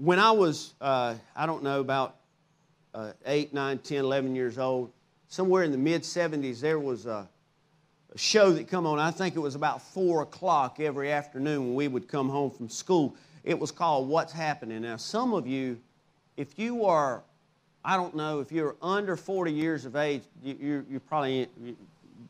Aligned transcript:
when 0.00 0.18
I 0.18 0.30
was, 0.30 0.72
uh, 0.80 1.14
I 1.36 1.44
don't 1.44 1.62
know, 1.62 1.80
about 1.80 2.16
uh, 2.94 3.12
8, 3.26 3.52
9, 3.52 3.78
10, 3.78 3.98
11 3.98 4.34
years 4.34 4.56
old, 4.56 4.90
somewhere 5.28 5.62
in 5.62 5.72
the 5.72 5.78
mid 5.78 6.02
70s, 6.02 6.60
there 6.60 6.78
was 6.78 7.04
a, 7.04 7.28
a 8.12 8.18
show 8.18 8.50
that 8.52 8.66
come 8.66 8.86
on. 8.86 8.98
I 8.98 9.10
think 9.10 9.36
it 9.36 9.40
was 9.40 9.54
about 9.54 9.82
4 9.82 10.22
o'clock 10.22 10.80
every 10.80 11.12
afternoon 11.12 11.66
when 11.66 11.74
we 11.74 11.86
would 11.86 12.08
come 12.08 12.30
home 12.30 12.50
from 12.50 12.70
school. 12.70 13.14
It 13.44 13.58
was 13.58 13.70
called 13.70 14.08
What's 14.08 14.32
Happening. 14.32 14.82
Now, 14.82 14.96
some 14.96 15.34
of 15.34 15.46
you, 15.46 15.78
if 16.38 16.58
you 16.58 16.86
are, 16.86 17.22
I 17.84 17.96
don't 17.96 18.16
know, 18.16 18.40
if 18.40 18.50
you're 18.50 18.76
under 18.80 19.16
40 19.16 19.52
years 19.52 19.84
of 19.84 19.96
age, 19.96 20.22
you, 20.42 20.56
you're, 20.58 20.84
you're 20.90 21.00
probably, 21.00 21.46
you, 21.62 21.76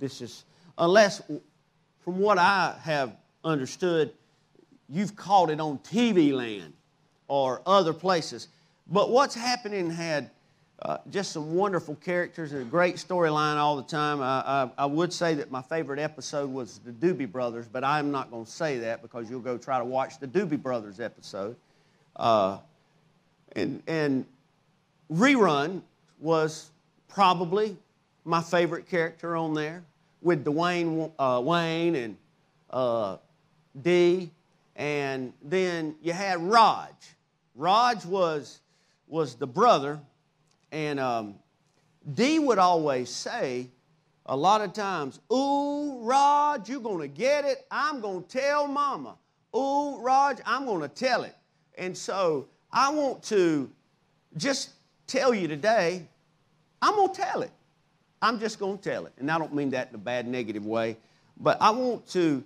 this 0.00 0.20
is, 0.20 0.44
unless, 0.76 1.22
from 2.04 2.18
what 2.18 2.36
I 2.36 2.76
have 2.82 3.14
understood, 3.44 4.12
you've 4.88 5.14
caught 5.14 5.50
it 5.50 5.60
on 5.60 5.78
TV 5.78 6.32
land 6.32 6.72
or 7.30 7.62
other 7.64 7.92
places. 7.92 8.48
But 8.88 9.10
what's 9.10 9.36
happening 9.36 9.88
had 9.88 10.30
uh, 10.82 10.98
just 11.10 11.30
some 11.30 11.54
wonderful 11.54 11.94
characters 11.96 12.52
and 12.52 12.62
a 12.62 12.64
great 12.64 12.96
storyline 12.96 13.56
all 13.56 13.76
the 13.76 13.84
time. 13.84 14.20
I, 14.20 14.40
I, 14.44 14.70
I, 14.78 14.86
would 14.86 15.12
say 15.12 15.34
that 15.34 15.50
my 15.50 15.62
favorite 15.62 16.00
episode 16.00 16.50
was 16.50 16.78
the 16.78 16.90
Doobie 16.90 17.30
Brothers, 17.30 17.68
but 17.70 17.84
I'm 17.84 18.10
not 18.10 18.30
going 18.30 18.46
to 18.46 18.50
say 18.50 18.78
that 18.78 19.00
because 19.00 19.30
you'll 19.30 19.40
go 19.40 19.56
try 19.56 19.78
to 19.78 19.84
watch 19.84 20.18
the 20.18 20.26
Doobie 20.26 20.60
Brothers 20.60 20.98
episode. 20.98 21.54
Uh, 22.16 22.58
and, 23.54 23.82
and 23.86 24.26
Rerun 25.12 25.82
was 26.18 26.70
probably 27.08 27.76
my 28.24 28.42
favorite 28.42 28.88
character 28.88 29.36
on 29.36 29.54
there 29.54 29.84
with 30.20 30.44
Dwayne 30.44 31.12
uh, 31.18 31.40
Wayne 31.44 31.94
and 31.94 32.16
uh, 32.70 33.18
Dee. 33.82 34.30
And 34.74 35.32
then 35.42 35.94
you 36.02 36.12
had 36.12 36.40
Raj. 36.40 36.88
Raj 37.60 38.06
was, 38.06 38.60
was 39.06 39.34
the 39.34 39.46
brother 39.46 40.00
and 40.72 40.98
um, 40.98 41.34
Dee 42.14 42.38
would 42.38 42.58
always 42.58 43.10
say, 43.10 43.68
a 44.26 44.36
lot 44.36 44.62
of 44.62 44.72
times, 44.72 45.20
Ooh, 45.30 45.98
Raj, 46.02 46.68
you're 46.70 46.80
going 46.80 47.00
to 47.00 47.08
get 47.08 47.44
it. 47.44 47.66
I'm 47.70 48.00
going 48.00 48.24
to 48.24 48.28
tell 48.28 48.66
mama. 48.66 49.16
Ooh, 49.54 49.98
Raj, 50.00 50.38
I'm 50.46 50.64
going 50.64 50.80
to 50.80 50.88
tell 50.88 51.24
it. 51.24 51.34
And 51.76 51.96
so 51.96 52.46
I 52.72 52.90
want 52.92 53.22
to 53.24 53.70
just 54.38 54.70
tell 55.06 55.34
you 55.34 55.46
today, 55.46 56.06
I'm 56.80 56.94
going 56.94 57.12
to 57.12 57.20
tell 57.20 57.42
it. 57.42 57.50
I'm 58.22 58.40
just 58.40 58.58
going 58.58 58.78
to 58.78 58.82
tell 58.88 59.04
it. 59.04 59.12
And 59.18 59.30
I 59.30 59.38
don't 59.38 59.54
mean 59.54 59.70
that 59.70 59.88
in 59.88 59.96
a 59.96 59.98
bad, 59.98 60.26
negative 60.26 60.64
way, 60.64 60.96
but 61.38 61.60
I 61.60 61.70
want 61.70 62.08
to 62.10 62.42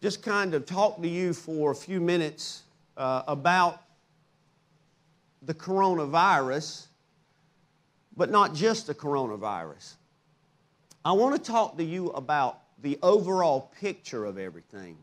just 0.00 0.22
kind 0.22 0.54
of 0.54 0.66
talk 0.66 1.02
to 1.02 1.08
you 1.08 1.32
for 1.32 1.72
a 1.72 1.74
few 1.74 2.00
minutes 2.00 2.62
uh, 2.96 3.22
about 3.26 3.82
the 5.42 5.54
coronavirus 5.54 6.86
but 8.20 8.30
not 8.30 8.54
just 8.54 8.86
the 8.86 8.94
coronavirus. 8.94 9.94
I 11.04 11.12
want 11.12 11.42
to 11.42 11.50
talk 11.50 11.78
to 11.78 11.84
you 11.84 12.10
about 12.10 12.60
the 12.82 12.98
overall 13.02 13.72
picture 13.80 14.26
of 14.26 14.36
everything. 14.36 14.98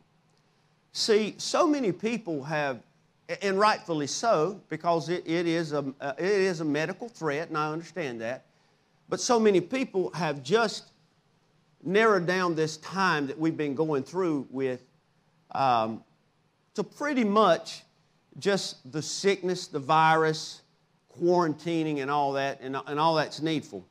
See, 0.91 1.33
so 1.39 1.65
many 1.65 1.91
people 1.91 2.43
have, 2.43 2.79
and 3.41 3.59
rightfully 3.59 4.05
so, 4.05 4.61
because 4.69 5.09
it, 5.09 5.23
it, 5.25 5.47
is 5.47 5.73
a, 5.73 5.79
it 6.19 6.25
is 6.25 6.61
a 6.61 6.65
medical 6.65 7.09
threat, 7.09 7.49
and 7.49 7.57
I 7.57 7.71
understand 7.71 8.21
that. 8.21 8.45
But 9.09 9.19
so 9.19 9.39
many 9.39 9.61
people 9.61 10.11
have 10.11 10.43
just 10.43 10.91
narrowed 11.83 12.27
down 12.27 12.53
this 12.53 12.77
time 12.77 13.25
that 13.25 13.39
we've 13.39 13.57
been 13.57 13.73
going 13.73 14.03
through 14.03 14.47
with 14.51 14.83
um, 15.53 16.03
to 16.75 16.83
pretty 16.83 17.23
much 17.23 17.81
just 18.39 18.91
the 18.91 19.01
sickness, 19.01 19.67
the 19.67 19.79
virus, 19.79 20.61
quarantining 21.19 22.01
and 22.01 22.11
all 22.11 22.33
that, 22.33 22.59
and, 22.61 22.77
and 22.87 22.99
all 22.99 23.15
that's 23.15 23.41
needful. 23.41 23.85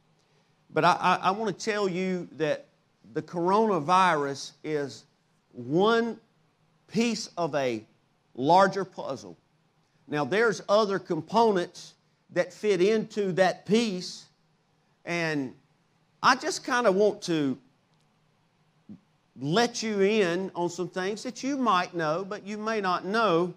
But 0.71 0.85
I, 0.85 0.97
I, 1.01 1.15
I 1.29 1.31
want 1.33 1.57
to 1.57 1.65
tell 1.65 1.89
you 1.89 2.29
that 2.33 2.67
the 3.15 3.23
coronavirus 3.23 4.53
is 4.63 5.05
one 5.53 6.19
piece 6.89 7.29
of 7.37 7.55
a 7.55 7.83
larger 8.35 8.85
puzzle. 8.85 9.37
Now, 10.09 10.25
there's 10.25 10.63
other 10.69 10.99
components 10.99 11.95
that 12.31 12.53
fit 12.53 12.81
into 12.81 13.33
that 13.33 13.67
piece, 13.67 14.27
and 15.05 15.55
I 16.23 16.37
just 16.37 16.65
kind 16.65 16.87
of 16.87 16.95
want 16.95 17.23
to 17.23 17.59
let 19.41 19.83
you 19.83 20.01
in 20.01 20.51
on 20.55 20.71
some 20.71 20.89
things 20.89 21.23
that 21.25 21.43
you 21.43 21.57
might 21.57 21.95
know, 21.95 22.25
but 22.27 22.47
you 22.47 22.57
may 22.57 22.81
not 22.81 23.05
know 23.05 23.55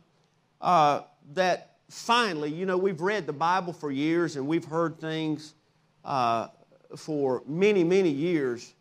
uh, 0.62 1.02
that 1.34 1.76
finally, 1.90 2.52
you 2.52 2.66
know, 2.66 2.78
we've 2.78 3.02
read 3.02 3.26
the 3.26 3.34
Bible 3.34 3.74
for 3.74 3.92
years 3.92 4.36
and 4.36 4.48
we've 4.48 4.66
heard 4.66 5.00
things 5.00 5.54
uh, 6.06 6.48
for 6.96 7.44
many, 7.48 7.84
many 7.84 8.10
years 8.10 8.74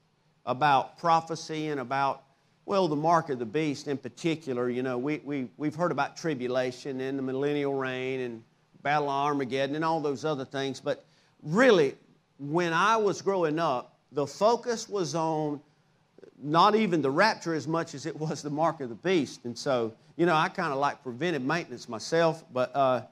about 0.47 0.99
prophecy 0.99 1.69
and 1.69 1.81
about, 1.81 2.22
well, 2.65 2.89
the 2.89 2.97
mark 2.97 3.31
of 3.31 3.39
the 3.39 3.47
beast 3.47 3.89
in 3.89 3.97
particular. 3.97 4.69
You 4.69 4.83
know, 4.83 4.99
we, 4.99 5.19
we, 5.25 5.49
we've 5.56 5.75
heard 5.75 5.93
about 5.93 6.16
tribulation 6.16 7.00
and 7.00 7.19
the 7.19 7.22
millennial 7.22 7.75
reign 7.75 8.21
and 8.21 8.43
Battle 8.83 9.09
of 9.09 9.27
Armageddon 9.27 9.77
and 9.77 9.84
all 9.84 10.00
those 10.00 10.25
other 10.25 10.45
things. 10.45 10.81
But 10.81 11.05
really, 11.43 11.97
when 12.39 12.72
I 12.72 12.97
was 12.97 13.21
growing 13.22 13.59
up, 13.59 13.99
the 14.12 14.27
focus 14.27 14.89
was 14.89 15.15
on 15.15 15.60
not 16.43 16.75
even 16.75 17.03
the 17.03 17.10
rapture 17.10 17.54
as 17.54 17.66
much 17.66 17.94
as 17.94 18.06
it 18.06 18.16
was 18.16 18.43
the 18.43 18.50
mark 18.50 18.81
of 18.81 18.88
the 18.88 18.94
beast. 18.94 19.44
And 19.44 19.56
so, 19.56 19.93
you 20.16 20.26
know, 20.26 20.34
I 20.34 20.49
kind 20.49 20.72
of 20.72 20.78
like 20.78 21.03
preventive 21.03 21.43
maintenance 21.43 21.88
myself, 21.88 22.44
but 22.53 22.75
uh, 22.75 23.03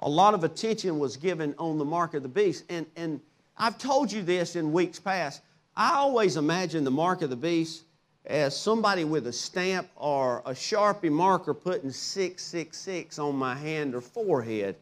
a 0.00 0.08
lot 0.08 0.34
of 0.34 0.44
attention 0.44 0.98
was 0.98 1.16
given 1.16 1.54
on 1.58 1.78
the 1.78 1.84
mark 1.84 2.14
of 2.14 2.22
the 2.22 2.28
beast. 2.28 2.64
And, 2.68 2.86
and 2.96 3.20
I've 3.56 3.78
told 3.78 4.12
you 4.12 4.22
this 4.22 4.56
in 4.56 4.72
weeks 4.72 4.98
past. 4.98 5.42
I 5.76 5.94
always 5.94 6.36
imagine 6.36 6.84
the 6.84 6.90
mark 6.90 7.22
of 7.22 7.30
the 7.30 7.36
beast 7.36 7.84
as 8.26 8.58
somebody 8.58 9.04
with 9.04 9.26
a 9.26 9.32
stamp 9.32 9.88
or 9.94 10.42
a 10.44 10.50
Sharpie 10.50 11.12
marker 11.12 11.54
putting 11.54 11.90
666 11.90 13.18
on 13.18 13.36
my 13.36 13.54
hand 13.54 13.94
or 13.94 14.00
forehead. 14.00 14.76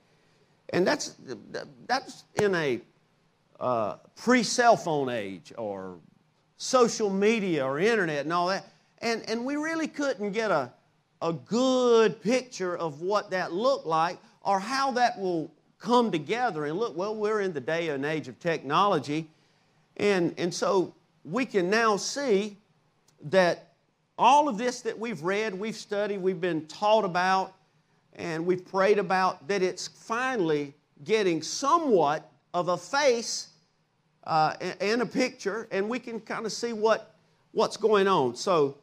And 0.71 0.87
that's, 0.87 1.17
that's 1.87 2.25
in 2.35 2.55
a 2.55 2.81
uh, 3.61 3.97
pre 4.17 4.43
cell 4.43 4.77
phone 4.77 5.09
age 5.09 5.53
or 5.57 5.99
social 6.65 7.11
media 7.11 7.63
or 7.63 7.79
internet 7.79 8.25
and 8.25 8.33
all 8.33 8.47
that. 8.47 8.65
And, 9.03 9.23
and 9.29 9.45
we 9.45 9.57
really 9.57 9.87
couldn't 9.87 10.33
get 10.33 10.51
a, 10.51 10.73
a 11.21 11.31
good 11.31 12.23
picture 12.23 12.75
of 12.75 13.03
what 13.03 13.31
that 13.33 13.53
looked 13.53 13.87
like 13.87 14.17
or 14.41 14.59
how 14.59 14.91
that 14.93 15.21
will 15.21 15.51
come 15.79 16.11
together. 16.11 16.65
And 16.65 16.79
look, 16.79 16.97
well, 16.97 17.15
we're 17.15 17.43
in 17.43 17.53
the 17.53 17.61
day 17.61 17.91
and 17.91 18.07
age 18.07 18.29
of 18.29 18.39
technology. 18.39 19.29
And, 19.99 20.35
and 20.39 20.53
so 20.53 20.95
we 21.23 21.45
can 21.45 21.69
now 21.69 21.99
see 21.99 22.57
that 23.25 23.75
all 24.19 24.49
of 24.49 24.57
this 24.57 24.81
that 24.83 24.99
we've 24.99 25.23
read, 25.23 25.53
we've 25.53 25.77
studied, 25.77 26.23
we've 26.23 26.41
been 26.41 26.67
taught 26.67 27.05
about, 27.05 27.53
and 28.15 28.47
we've 28.47 28.65
prayed 28.65 28.99
about, 28.99 29.47
that 29.49 29.63
it's 29.63 29.87
finally 29.87 30.73
getting 31.05 31.43
somewhat 31.43 32.31
of 32.55 32.69
a 32.69 32.79
face 32.79 33.49
uh, 34.27 34.55
and 34.81 35.03
a 35.03 35.07
picture, 35.07 35.69
and 35.71 35.89
we 35.89 35.99
can 35.99 36.21
kind 36.21 36.47
of 36.47 36.53
see 36.53 36.73
what, 36.73 37.15
what's 37.53 37.77
going 37.77 38.09
on. 38.09 38.35
So, 38.35 38.77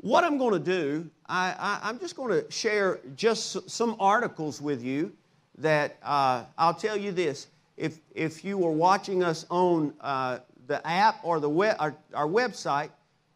what 0.00 0.22
I'm 0.24 0.38
going 0.38 0.52
to 0.52 0.58
do, 0.60 1.10
I, 1.28 1.80
am 1.82 1.98
just 1.98 2.14
going 2.16 2.30
to 2.30 2.50
share 2.50 3.00
just 3.16 3.68
some 3.68 3.96
articles 3.98 4.62
with 4.62 4.82
you 4.82 5.12
that 5.58 5.96
uh, 6.04 6.44
I'll 6.56 6.74
tell 6.74 6.96
you 6.96 7.10
this. 7.10 7.48
If, 7.76 7.98
if 8.14 8.44
you 8.44 8.64
are 8.64 8.72
watching 8.72 9.24
us 9.24 9.44
on 9.50 9.92
uh, 10.00 10.38
the 10.68 10.84
app 10.86 11.16
or 11.24 11.40
the 11.40 11.48
web, 11.48 11.76
our, 11.80 11.96
our 12.14 12.28
website, 12.28 12.90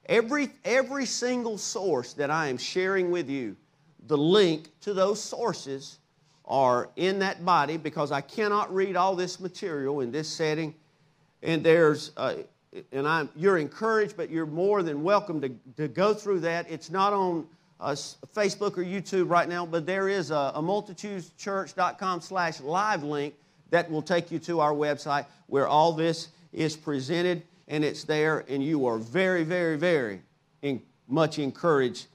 every, 0.07 0.51
every 0.65 1.05
single 1.05 1.59
source 1.59 2.13
that 2.15 2.31
I 2.31 2.47
am 2.47 2.59
sharing 2.59 3.11
with 3.11 3.29
you, 3.29 3.57
the 4.07 4.19
link 4.19 4.69
to 4.83 4.95
those 4.95 5.21
sources 5.21 5.99
are 6.45 6.91
in 6.97 7.19
that 7.21 7.45
body 7.45 7.77
because 7.77 8.13
I 8.13 8.21
cannot 8.21 8.73
read 8.73 8.97
all 8.97 9.17
this 9.17 9.41
material 9.41 10.01
in 10.01 10.13
this 10.13 10.29
setting 10.29 10.75
and 11.43 11.63
there's, 11.65 12.13
uh, 12.17 12.35
and 12.93 13.07
I'm, 13.07 13.29
you're 13.37 13.59
encouraged, 13.59 14.17
but 14.17 14.31
you're 14.31 14.47
more 14.47 14.83
than 14.83 15.03
welcome 15.03 15.41
to, 15.41 15.51
to 15.77 15.89
go 15.89 16.15
through 16.15 16.41
that. 16.41 16.71
It's 16.71 16.91
not 16.91 17.13
on 17.13 17.47
uh, 17.81 17.93
Facebook 17.93 18.79
or 18.79 18.85
YouTube 18.85 19.29
right 19.29 19.49
now, 19.49 19.67
but 19.67 19.85
there 19.87 20.09
is 20.09 20.31
a, 20.31 20.53
a 20.55 20.63
multitudeschurch.com 20.63 22.21
slash 22.21 22.61
live 22.61 23.03
link 23.03 23.35
that 23.71 23.91
will 23.91 24.03
take 24.03 24.31
you 24.31 24.39
to 24.39 24.61
our 24.61 24.73
website 24.73 25.27
where 25.49 25.67
all 25.67 25.93
this 25.93 26.29
is 26.53 26.77
presented 26.77 27.43
and 27.69 27.85
it's 27.85 28.05
there, 28.05 28.45
and 28.49 28.63
you 28.63 28.87
are 28.87 28.99
very, 28.99 29.45
very, 29.45 29.77
very 29.77 30.21
in, 30.63 30.83
much 31.09 31.39
encouraged 31.39 32.07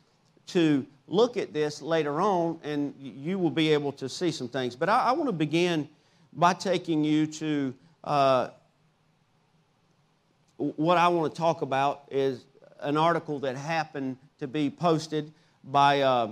to 0.47 0.85
look 1.07 1.37
at 1.37 1.53
this 1.53 1.81
later 1.81 2.21
on, 2.21 2.59
and 2.63 2.93
you 2.99 3.39
will 3.39 3.49
be 3.49 3.73
able 3.73 3.91
to 3.93 4.07
see 4.07 4.31
some 4.31 4.47
things. 4.47 4.75
But 4.75 4.89
I, 4.89 5.05
I 5.05 5.11
want 5.13 5.27
to 5.27 5.33
begin 5.33 5.89
by 6.33 6.53
taking 6.53 7.03
you 7.03 7.25
to 7.27 7.73
uh, 8.03 8.49
what 10.57 10.97
I 10.97 11.07
want 11.07 11.33
to 11.33 11.37
talk 11.37 11.61
about 11.61 12.03
is 12.09 12.45
an 12.81 12.97
article 12.97 13.39
that 13.39 13.55
happened 13.55 14.17
to 14.39 14.47
be 14.47 14.69
posted 14.69 15.31
by 15.63 16.01
uh, 16.01 16.31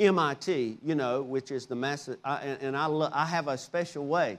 MIT, 0.00 0.78
you 0.82 0.94
know, 0.94 1.22
which 1.22 1.50
is 1.50 1.66
the 1.66 1.74
massive, 1.74 2.18
I, 2.24 2.36
and, 2.38 2.62
and 2.62 2.76
I, 2.76 2.86
lo- 2.86 3.10
I 3.12 3.24
have 3.26 3.48
a 3.48 3.56
special 3.56 4.06
way 4.06 4.38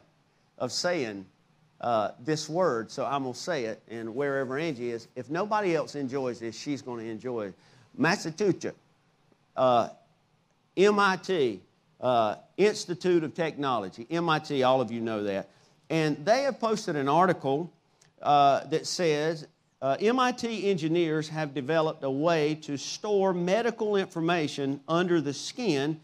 of 0.57 0.71
saying 0.71 1.25
uh, 1.81 2.12
this 2.23 2.50
word, 2.50 2.91
so 2.91 3.06
I'm 3.06 3.23
going 3.23 3.33
to 3.33 3.39
say 3.39 3.65
it. 3.65 3.81
And 3.89 4.15
wherever 4.15 4.57
Angie 4.57 4.91
is, 4.91 5.07
if 5.15 5.29
nobody 5.29 5.75
else 5.75 5.95
enjoys 5.95 6.39
this, 6.39 6.57
she's 6.57 6.81
going 6.81 7.06
to 7.06 7.09
enjoy 7.09 7.47
it. 7.47 7.53
Massachusetts, 7.97 8.77
uh, 9.56 9.89
MIT, 10.75 11.62
uh, 12.01 12.35
Institute 12.57 13.23
of 13.23 13.33
Technology, 13.33 14.06
MIT, 14.09 14.63
all 14.63 14.81
of 14.81 14.91
you 14.91 15.00
know 15.00 15.23
that. 15.23 15.50
And 15.89 16.25
they 16.25 16.44
have 16.44 16.59
posted 16.59 16.95
an 16.95 17.07
article 17.07 17.71
uh, 18.21 18.65
that 18.67 18.88
says 18.88 19.47
uh, 19.81 19.97
MIT 20.00 20.69
engineers 20.69 21.29
have 21.29 21.53
developed 21.53 22.03
a 22.03 22.09
way 22.09 22.56
to 22.56 22.77
store 22.77 23.33
medical 23.33 23.95
information 23.95 24.79
under 24.88 25.21
the 25.21 25.33
skin 25.33 26.00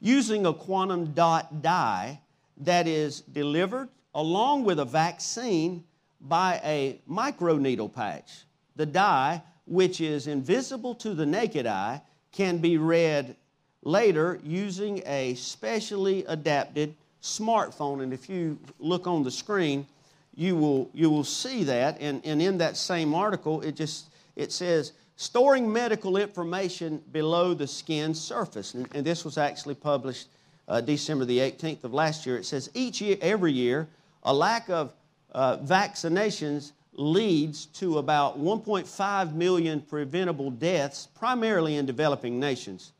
using 0.00 0.44
a 0.44 0.52
quantum 0.52 1.12
dot 1.12 1.62
dye 1.62 2.20
that 2.58 2.86
is 2.86 3.20
delivered 3.20 3.88
along 4.14 4.64
with 4.64 4.78
a 4.78 4.84
vaccine 4.84 5.84
by 6.20 6.60
a 6.64 7.00
microneedle 7.08 7.92
patch. 7.92 8.44
The 8.76 8.86
dye, 8.86 9.42
which 9.66 10.00
is 10.00 10.26
invisible 10.26 10.94
to 10.96 11.14
the 11.14 11.26
naked 11.26 11.66
eye, 11.66 12.02
can 12.32 12.58
be 12.58 12.78
read 12.78 13.36
later 13.82 14.40
using 14.44 15.02
a 15.06 15.34
specially 15.34 16.24
adapted 16.26 16.94
smartphone. 17.22 18.02
And 18.02 18.12
if 18.12 18.28
you 18.28 18.58
look 18.78 19.06
on 19.06 19.22
the 19.22 19.30
screen, 19.30 19.86
you 20.34 20.56
will, 20.56 20.90
you 20.94 21.10
will 21.10 21.24
see 21.24 21.64
that. 21.64 21.98
And, 22.00 22.24
and 22.24 22.40
in 22.40 22.58
that 22.58 22.76
same 22.76 23.14
article, 23.14 23.60
it 23.62 23.76
just 23.76 24.06
it 24.36 24.52
says 24.52 24.92
storing 25.16 25.70
medical 25.70 26.16
information 26.16 27.02
below 27.12 27.54
the 27.54 27.66
skin 27.66 28.14
surface. 28.14 28.74
And, 28.74 28.88
and 28.94 29.04
this 29.04 29.24
was 29.24 29.38
actually 29.38 29.74
published 29.74 30.28
uh, 30.68 30.80
December 30.80 31.24
the 31.24 31.38
18th 31.38 31.84
of 31.84 31.92
last 31.92 32.24
year. 32.26 32.36
It 32.36 32.46
says 32.46 32.70
each 32.74 33.00
year, 33.00 33.16
every 33.20 33.52
year, 33.52 33.88
a 34.22 34.32
lack 34.32 34.68
of 34.70 34.92
uh, 35.32 35.58
vaccinations 35.58 36.72
leads 36.94 37.66
to 37.66 37.98
about 37.98 38.38
1.5 38.38 39.34
million 39.34 39.80
preventable 39.80 40.50
deaths, 40.50 41.08
primarily 41.14 41.76
in 41.76 41.86
developing 41.86 42.38
nations. 42.38 42.92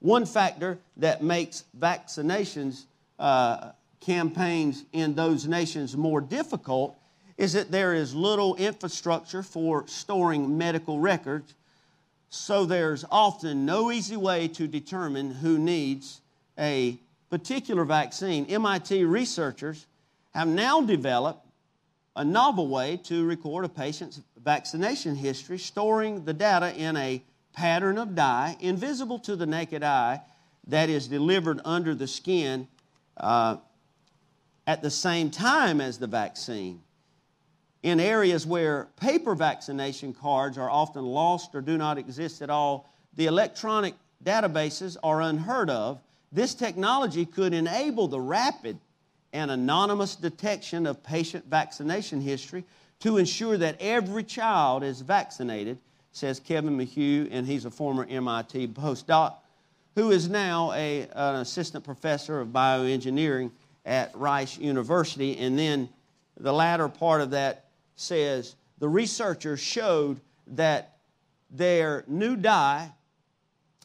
One 0.00 0.26
factor 0.26 0.78
that 0.98 1.22
makes 1.22 1.64
vaccinations 1.78 2.84
uh, 3.18 3.70
campaigns 4.00 4.84
in 4.92 5.14
those 5.14 5.46
nations 5.46 5.96
more 5.96 6.20
difficult 6.20 6.96
is 7.36 7.52
that 7.52 7.70
there 7.70 7.94
is 7.94 8.14
little 8.14 8.56
infrastructure 8.56 9.42
for 9.42 9.86
storing 9.86 10.58
medical 10.58 10.98
records, 10.98 11.54
so 12.30 12.64
there's 12.64 13.04
often 13.10 13.64
no 13.64 13.92
easy 13.92 14.16
way 14.16 14.48
to 14.48 14.66
determine 14.66 15.30
who 15.30 15.56
needs 15.56 16.20
a 16.58 16.98
particular 17.30 17.84
vaccine. 17.84 18.44
MIT 18.46 19.04
researchers 19.04 19.86
have 20.34 20.48
now 20.48 20.80
developed 20.80 21.46
a 22.16 22.24
novel 22.24 22.68
way 22.68 22.96
to 23.04 23.24
record 23.24 23.64
a 23.64 23.68
patient's 23.68 24.20
vaccination 24.42 25.14
history, 25.14 25.58
storing 25.58 26.24
the 26.24 26.32
data 26.32 26.74
in 26.74 26.96
a 26.96 27.22
pattern 27.52 27.98
of 27.98 28.14
dye 28.14 28.56
invisible 28.60 29.18
to 29.20 29.36
the 29.36 29.46
naked 29.46 29.82
eye 29.84 30.20
that 30.66 30.88
is 30.88 31.08
delivered 31.08 31.60
under 31.64 31.94
the 31.94 32.06
skin 32.06 32.66
uh, 33.16 33.56
at 34.68 34.82
the 34.82 34.90
same 34.90 35.30
time 35.30 35.80
as 35.80 35.98
the 35.98 36.06
vaccine. 36.06 36.82
In 37.82 37.98
areas 37.98 38.46
where 38.46 38.88
paper 39.00 39.34
vaccination 39.34 40.12
cards 40.12 40.58
are 40.58 40.68
often 40.68 41.06
lost 41.06 41.54
or 41.54 41.62
do 41.62 41.78
not 41.78 41.96
exist 41.96 42.42
at 42.42 42.50
all, 42.50 42.92
the 43.16 43.24
electronic 43.24 43.94
databases 44.22 44.98
are 45.02 45.22
unheard 45.22 45.70
of. 45.70 46.02
This 46.30 46.54
technology 46.54 47.24
could 47.24 47.54
enable 47.54 48.08
the 48.08 48.20
rapid 48.20 48.78
and 49.32 49.50
anonymous 49.50 50.16
detection 50.16 50.86
of 50.86 51.02
patient 51.02 51.46
vaccination 51.46 52.20
history 52.20 52.62
to 53.00 53.16
ensure 53.16 53.56
that 53.56 53.80
every 53.80 54.22
child 54.22 54.82
is 54.82 55.00
vaccinated, 55.00 55.78
says 56.12 56.40
Kevin 56.40 56.76
McHugh, 56.76 57.28
and 57.30 57.46
he's 57.46 57.64
a 57.64 57.70
former 57.70 58.04
MIT 58.04 58.68
postdoc 58.68 59.36
who 59.94 60.10
is 60.10 60.28
now 60.28 60.72
a, 60.72 61.08
an 61.14 61.36
assistant 61.36 61.84
professor 61.84 62.40
of 62.40 62.48
bioengineering 62.48 63.50
at 63.88 64.14
Rice 64.14 64.58
University. 64.58 65.38
And 65.38 65.58
then 65.58 65.88
the 66.38 66.52
latter 66.52 66.88
part 66.88 67.22
of 67.22 67.30
that 67.30 67.64
says 67.96 68.54
the 68.78 68.88
researchers 68.88 69.58
showed 69.58 70.20
that 70.48 70.98
their 71.50 72.04
new 72.06 72.36
dye, 72.36 72.92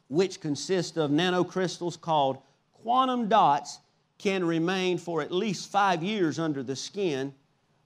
which 0.10 0.42
consists 0.42 0.98
of 0.98 1.10
nanocrystals 1.10 2.00
called 2.00 2.38
quantum 2.84 3.30
dots, 3.30 3.80
can 4.20 4.44
remain 4.46 4.98
for 4.98 5.22
at 5.22 5.32
least 5.32 5.72
five 5.72 6.04
years 6.04 6.38
under 6.38 6.62
the 6.62 6.76
skin, 6.76 7.34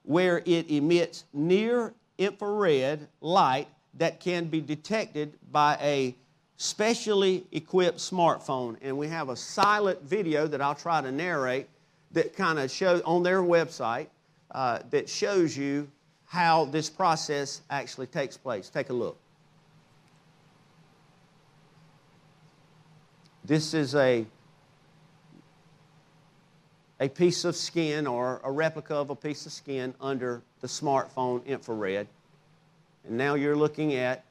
where 0.02 0.42
it 0.44 0.70
emits 0.70 1.24
near 1.32 1.94
infrared 2.18 3.06
light 3.20 3.68
that 3.94 4.20
can 4.20 4.46
be 4.46 4.60
detected 4.60 5.32
by 5.50 5.78
a 5.80 6.14
specially 6.56 7.46
equipped 7.52 7.98
smartphone. 7.98 8.76
And 8.82 8.98
we 8.98 9.08
have 9.08 9.28
a 9.28 9.36
silent 9.36 10.02
video 10.02 10.46
that 10.48 10.60
I'll 10.60 10.74
try 10.74 11.00
to 11.00 11.12
narrate 11.12 11.68
that 12.12 12.36
kind 12.36 12.58
of 12.58 12.70
show 12.70 13.00
on 13.04 13.22
their 13.22 13.42
website 13.42 14.06
uh, 14.50 14.80
that 14.90 15.08
shows 15.08 15.56
you 15.56 15.88
how 16.26 16.66
this 16.66 16.90
process 16.90 17.62
actually 17.70 18.06
takes 18.06 18.36
place. 18.36 18.68
Take 18.68 18.90
a 18.90 18.92
look. 18.94 19.18
This 23.44 23.72
is 23.72 23.94
a, 23.94 24.26
a 27.00 27.08
piece 27.08 27.46
of 27.46 27.56
skin 27.56 28.06
or 28.06 28.42
a 28.44 28.50
replica 28.50 28.94
of 28.94 29.08
a 29.08 29.16
piece 29.16 29.46
of 29.46 29.52
skin 29.52 29.94
under 30.02 30.42
the 30.60 30.66
smartphone 30.66 31.44
infrared. 31.46 32.06
And 33.06 33.16
now 33.16 33.34
you're 33.34 33.56
looking 33.56 33.94
at 33.94 34.24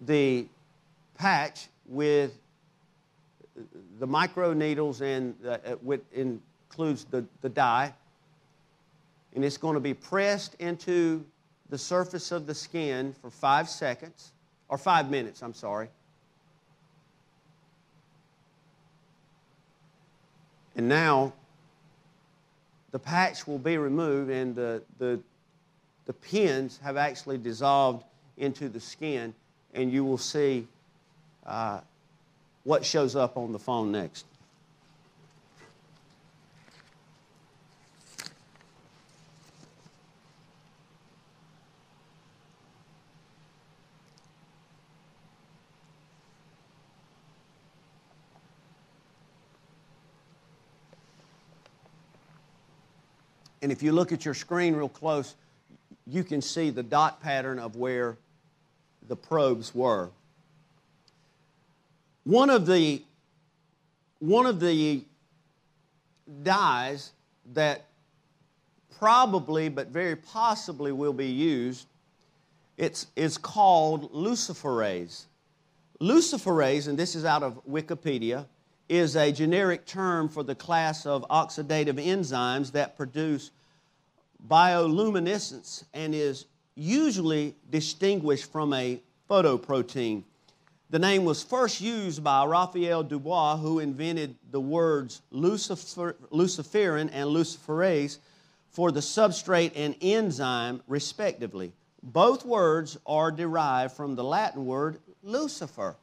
the 0.00 0.46
patch 1.18 1.68
with 1.86 2.32
the 3.98 4.06
micro 4.06 4.52
needles 4.52 5.00
and 5.00 5.34
uh, 5.46 5.58
it 5.88 6.04
includes 6.12 7.04
the, 7.04 7.24
the 7.42 7.48
dye. 7.48 7.92
And 9.34 9.44
it's 9.44 9.56
going 9.56 9.74
to 9.74 9.80
be 9.80 9.94
pressed 9.94 10.54
into 10.58 11.24
the 11.68 11.78
surface 11.78 12.32
of 12.32 12.46
the 12.46 12.54
skin 12.54 13.14
for 13.20 13.30
five 13.30 13.68
seconds, 13.68 14.32
or 14.68 14.76
five 14.76 15.08
minutes, 15.08 15.42
I'm 15.42 15.54
sorry. 15.54 15.88
And 20.76 20.88
now 20.88 21.32
the 22.90 22.98
patch 22.98 23.46
will 23.46 23.58
be 23.58 23.78
removed 23.78 24.30
and 24.30 24.54
the, 24.54 24.82
the, 24.98 25.20
the 26.06 26.12
pins 26.12 26.80
have 26.82 26.96
actually 26.96 27.38
dissolved 27.38 28.04
into 28.36 28.68
the 28.68 28.80
skin, 28.80 29.34
and 29.74 29.92
you 29.92 30.04
will 30.04 30.18
see 30.18 30.66
uh, 31.46 31.80
what 32.64 32.84
shows 32.84 33.16
up 33.16 33.36
on 33.36 33.52
the 33.52 33.58
phone 33.58 33.90
next. 33.92 34.26
And 53.62 53.70
if 53.70 53.82
you 53.82 53.92
look 53.92 54.10
at 54.10 54.24
your 54.24 54.34
screen 54.34 54.74
real 54.74 54.88
close, 54.88 55.34
you 56.06 56.24
can 56.24 56.40
see 56.40 56.70
the 56.70 56.82
dot 56.82 57.22
pattern 57.22 57.58
of 57.58 57.76
where 57.76 58.16
the 59.06 59.16
probes 59.16 59.74
were. 59.74 60.10
One 62.24 62.50
of 62.50 62.66
the, 62.66 63.02
one 64.18 64.46
of 64.46 64.60
the 64.60 65.04
dyes 66.42 67.12
that 67.52 67.86
probably, 68.98 69.68
but 69.68 69.88
very 69.88 70.16
possibly, 70.16 70.92
will 70.92 71.12
be 71.12 71.26
used 71.26 71.86
it's, 72.80 73.08
it's 73.14 73.36
called 73.36 74.10
luciferase. 74.10 75.26
Luciferase, 76.00 76.88
and 76.88 76.98
this 76.98 77.14
is 77.14 77.26
out 77.26 77.42
of 77.42 77.60
Wikipedia, 77.68 78.46
is 78.88 79.16
a 79.16 79.30
generic 79.30 79.84
term 79.84 80.30
for 80.30 80.42
the 80.42 80.54
class 80.54 81.04
of 81.04 81.26
oxidative 81.28 82.02
enzymes 82.02 82.72
that 82.72 82.96
produce 82.96 83.50
bioluminescence 84.48 85.84
and 85.92 86.14
is 86.14 86.46
usually 86.74 87.54
distinguished 87.68 88.50
from 88.50 88.72
a 88.72 88.98
photoprotein. 89.28 90.22
The 90.90 90.98
name 90.98 91.24
was 91.24 91.40
first 91.40 91.80
used 91.80 92.24
by 92.24 92.44
Raphael 92.44 93.04
Dubois, 93.04 93.56
who 93.56 93.78
invented 93.78 94.34
the 94.50 94.60
words 94.60 95.22
lucifer, 95.30 96.16
luciferin 96.32 97.10
and 97.12 97.28
luciferase 97.30 98.18
for 98.70 98.90
the 98.90 98.98
substrate 98.98 99.70
and 99.76 99.94
enzyme, 100.00 100.82
respectively. 100.88 101.72
Both 102.02 102.44
words 102.44 102.98
are 103.06 103.30
derived 103.30 103.94
from 103.94 104.16
the 104.16 104.24
Latin 104.24 104.66
word 104.66 104.98
Lucifer, 105.22 105.94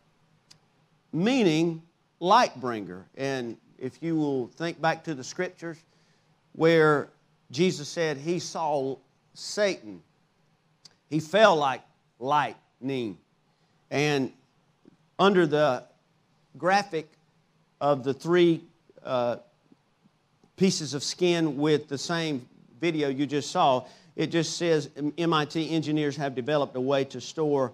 meaning 1.12 1.82
light 2.22 2.56
bringer. 2.62 3.08
And 3.18 3.58
if 3.78 4.02
you 4.02 4.16
will 4.16 4.48
think 4.48 4.80
back 4.80 5.04
to 5.04 5.14
the 5.14 5.24
scriptures 5.24 5.84
where 6.54 7.10
Jesus 7.52 7.90
said 7.90 8.16
he 8.16 8.40
saw 8.40 8.96
Satan, 9.34 10.02
he 11.10 11.20
fell 11.20 11.58
like 11.58 11.82
lightning. 12.20 13.18
And 13.92 14.32
under 15.20 15.46
the 15.46 15.84
graphic 16.58 17.08
of 17.80 18.04
the 18.04 18.14
three 18.14 18.64
uh, 19.04 19.38
pieces 20.56 20.94
of 20.94 21.04
skin 21.04 21.58
with 21.58 21.88
the 21.88 21.98
same 21.98 22.48
video 22.80 23.10
you 23.10 23.26
just 23.26 23.52
saw, 23.52 23.84
it 24.16 24.28
just 24.28 24.58
says 24.58 24.90
MIT 25.18 25.70
engineers 25.70 26.16
have 26.18 26.36
developed 26.36 26.76
a 26.76 26.82
way 26.82 27.04
to 27.06 27.22
store 27.22 27.72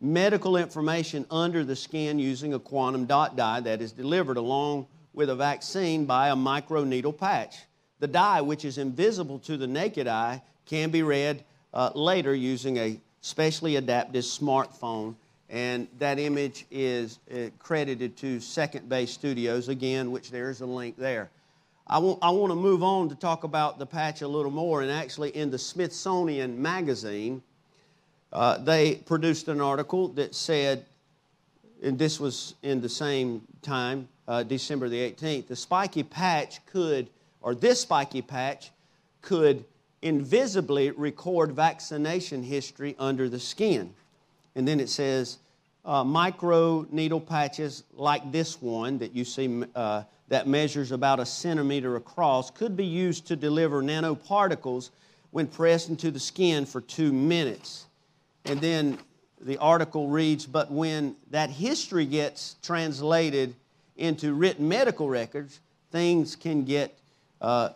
medical 0.00 0.56
information 0.56 1.24
under 1.30 1.64
the 1.64 1.76
skin 1.76 2.18
using 2.18 2.54
a 2.54 2.58
quantum 2.58 3.06
dot 3.06 3.36
dye 3.36 3.60
that 3.60 3.80
is 3.80 3.92
delivered 3.92 4.36
along 4.36 4.86
with 5.12 5.30
a 5.30 5.34
vaccine 5.34 6.04
by 6.04 6.28
a 6.28 6.34
microneedle 6.34 7.16
patch. 7.16 7.56
The 8.00 8.08
dye, 8.08 8.40
which 8.40 8.64
is 8.64 8.78
invisible 8.78 9.38
to 9.40 9.56
the 9.56 9.68
naked 9.68 10.08
eye, 10.08 10.42
can 10.66 10.90
be 10.90 11.02
read 11.02 11.44
uh, 11.72 11.90
later 11.94 12.34
using 12.34 12.76
a 12.76 13.00
specially 13.20 13.76
adapted 13.76 14.24
smartphone. 14.24 15.14
And 15.54 15.86
that 16.00 16.18
image 16.18 16.66
is 16.72 17.20
uh, 17.32 17.50
credited 17.60 18.16
to 18.16 18.40
Second 18.40 18.88
Bay 18.88 19.06
Studios, 19.06 19.68
again, 19.68 20.10
which 20.10 20.32
there 20.32 20.50
is 20.50 20.62
a 20.62 20.66
link 20.66 20.96
there. 20.98 21.30
I 21.86 21.98
want, 21.98 22.18
I 22.22 22.30
want 22.30 22.50
to 22.50 22.56
move 22.56 22.82
on 22.82 23.08
to 23.10 23.14
talk 23.14 23.44
about 23.44 23.78
the 23.78 23.86
patch 23.86 24.22
a 24.22 24.26
little 24.26 24.50
more. 24.50 24.82
And 24.82 24.90
actually, 24.90 25.30
in 25.30 25.52
the 25.52 25.58
Smithsonian 25.58 26.60
Magazine, 26.60 27.40
uh, 28.32 28.58
they 28.58 28.96
produced 28.96 29.46
an 29.46 29.60
article 29.60 30.08
that 30.08 30.34
said, 30.34 30.86
and 31.84 31.96
this 31.96 32.18
was 32.18 32.56
in 32.64 32.80
the 32.80 32.88
same 32.88 33.40
time, 33.62 34.08
uh, 34.26 34.42
December 34.42 34.88
the 34.88 35.08
18th, 35.08 35.46
the 35.46 35.54
spiky 35.54 36.02
patch 36.02 36.66
could, 36.66 37.08
or 37.42 37.54
this 37.54 37.82
spiky 37.82 38.22
patch 38.22 38.72
could 39.22 39.64
invisibly 40.02 40.90
record 40.90 41.52
vaccination 41.52 42.42
history 42.42 42.96
under 42.98 43.28
the 43.28 43.38
skin. 43.38 43.94
And 44.56 44.66
then 44.66 44.80
it 44.80 44.88
says, 44.88 45.38
uh, 45.84 46.02
micro 46.02 46.86
needle 46.90 47.20
patches 47.20 47.84
like 47.94 48.32
this 48.32 48.60
one 48.60 48.98
that 48.98 49.14
you 49.14 49.24
see 49.24 49.64
uh, 49.74 50.02
that 50.28 50.46
measures 50.46 50.92
about 50.92 51.20
a 51.20 51.26
centimeter 51.26 51.96
across 51.96 52.50
could 52.50 52.76
be 52.76 52.86
used 52.86 53.26
to 53.26 53.36
deliver 53.36 53.82
nanoparticles 53.82 54.90
when 55.30 55.46
pressed 55.46 55.90
into 55.90 56.10
the 56.10 56.20
skin 56.20 56.64
for 56.64 56.80
two 56.80 57.12
minutes. 57.12 57.86
And 58.46 58.60
then 58.60 58.98
the 59.40 59.58
article 59.58 60.08
reads 60.08 60.46
But 60.46 60.70
when 60.70 61.16
that 61.30 61.50
history 61.50 62.06
gets 62.06 62.56
translated 62.62 63.54
into 63.96 64.32
written 64.32 64.68
medical 64.68 65.08
records, 65.08 65.60
things 65.90 66.34
can 66.34 66.64
get 66.64 66.96
uh, 67.40 67.70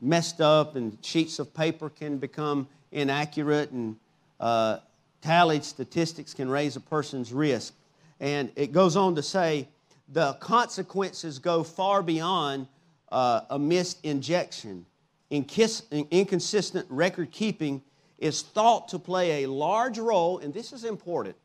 messed 0.00 0.40
up, 0.40 0.76
and 0.76 0.98
sheets 1.00 1.38
of 1.38 1.54
paper 1.54 1.88
can 1.88 2.18
become 2.18 2.68
inaccurate, 2.92 3.70
and 3.70 3.96
uh, 4.38 4.78
tallied 5.24 5.64
statistics 5.64 6.34
can 6.34 6.50
raise 6.50 6.76
a 6.76 6.80
person's 6.80 7.32
risk. 7.32 7.72
And 8.20 8.52
it 8.56 8.72
goes 8.72 8.94
on 8.94 9.14
to 9.14 9.22
say 9.22 9.68
the 10.08 10.34
consequences 10.34 11.38
go 11.38 11.64
far 11.64 12.02
beyond 12.02 12.66
uh, 13.10 13.40
a 13.48 13.58
missed 13.58 14.04
injection. 14.04 14.84
Inconsistent 15.30 16.86
record 16.90 17.30
keeping 17.32 17.82
is 18.18 18.42
thought 18.42 18.88
to 18.88 18.98
play 18.98 19.44
a 19.44 19.50
large 19.50 19.98
role, 19.98 20.38
and 20.38 20.52
this 20.52 20.72
is 20.74 20.84
important, 20.84 21.36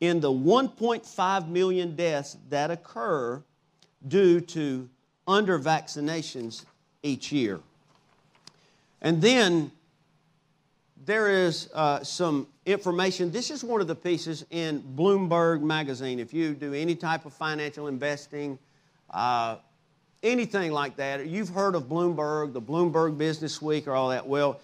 in 0.00 0.20
the 0.20 0.30
1.5 0.30 1.48
million 1.48 1.96
deaths 1.96 2.36
that 2.50 2.70
occur 2.70 3.42
due 4.06 4.40
to 4.42 4.88
under 5.26 5.58
vaccinations 5.58 6.66
each 7.02 7.32
year. 7.32 7.60
And 9.00 9.22
then 9.22 9.72
there 11.04 11.46
is 11.46 11.70
uh, 11.74 12.04
some 12.04 12.46
information. 12.66 13.30
This 13.30 13.50
is 13.50 13.62
one 13.62 13.80
of 13.80 13.86
the 13.86 13.94
pieces 13.94 14.44
in 14.50 14.82
Bloomberg 14.82 15.60
Magazine. 15.60 16.18
If 16.18 16.32
you 16.32 16.54
do 16.54 16.72
any 16.72 16.94
type 16.94 17.26
of 17.26 17.32
financial 17.32 17.88
investing, 17.88 18.58
uh, 19.10 19.56
anything 20.22 20.72
like 20.72 20.96
that, 20.96 21.26
you've 21.26 21.50
heard 21.50 21.74
of 21.74 21.84
Bloomberg, 21.84 22.52
the 22.52 22.62
Bloomberg 22.62 23.18
Business 23.18 23.60
Week, 23.60 23.86
or 23.86 23.92
all 23.92 24.08
that. 24.10 24.26
Well, 24.26 24.60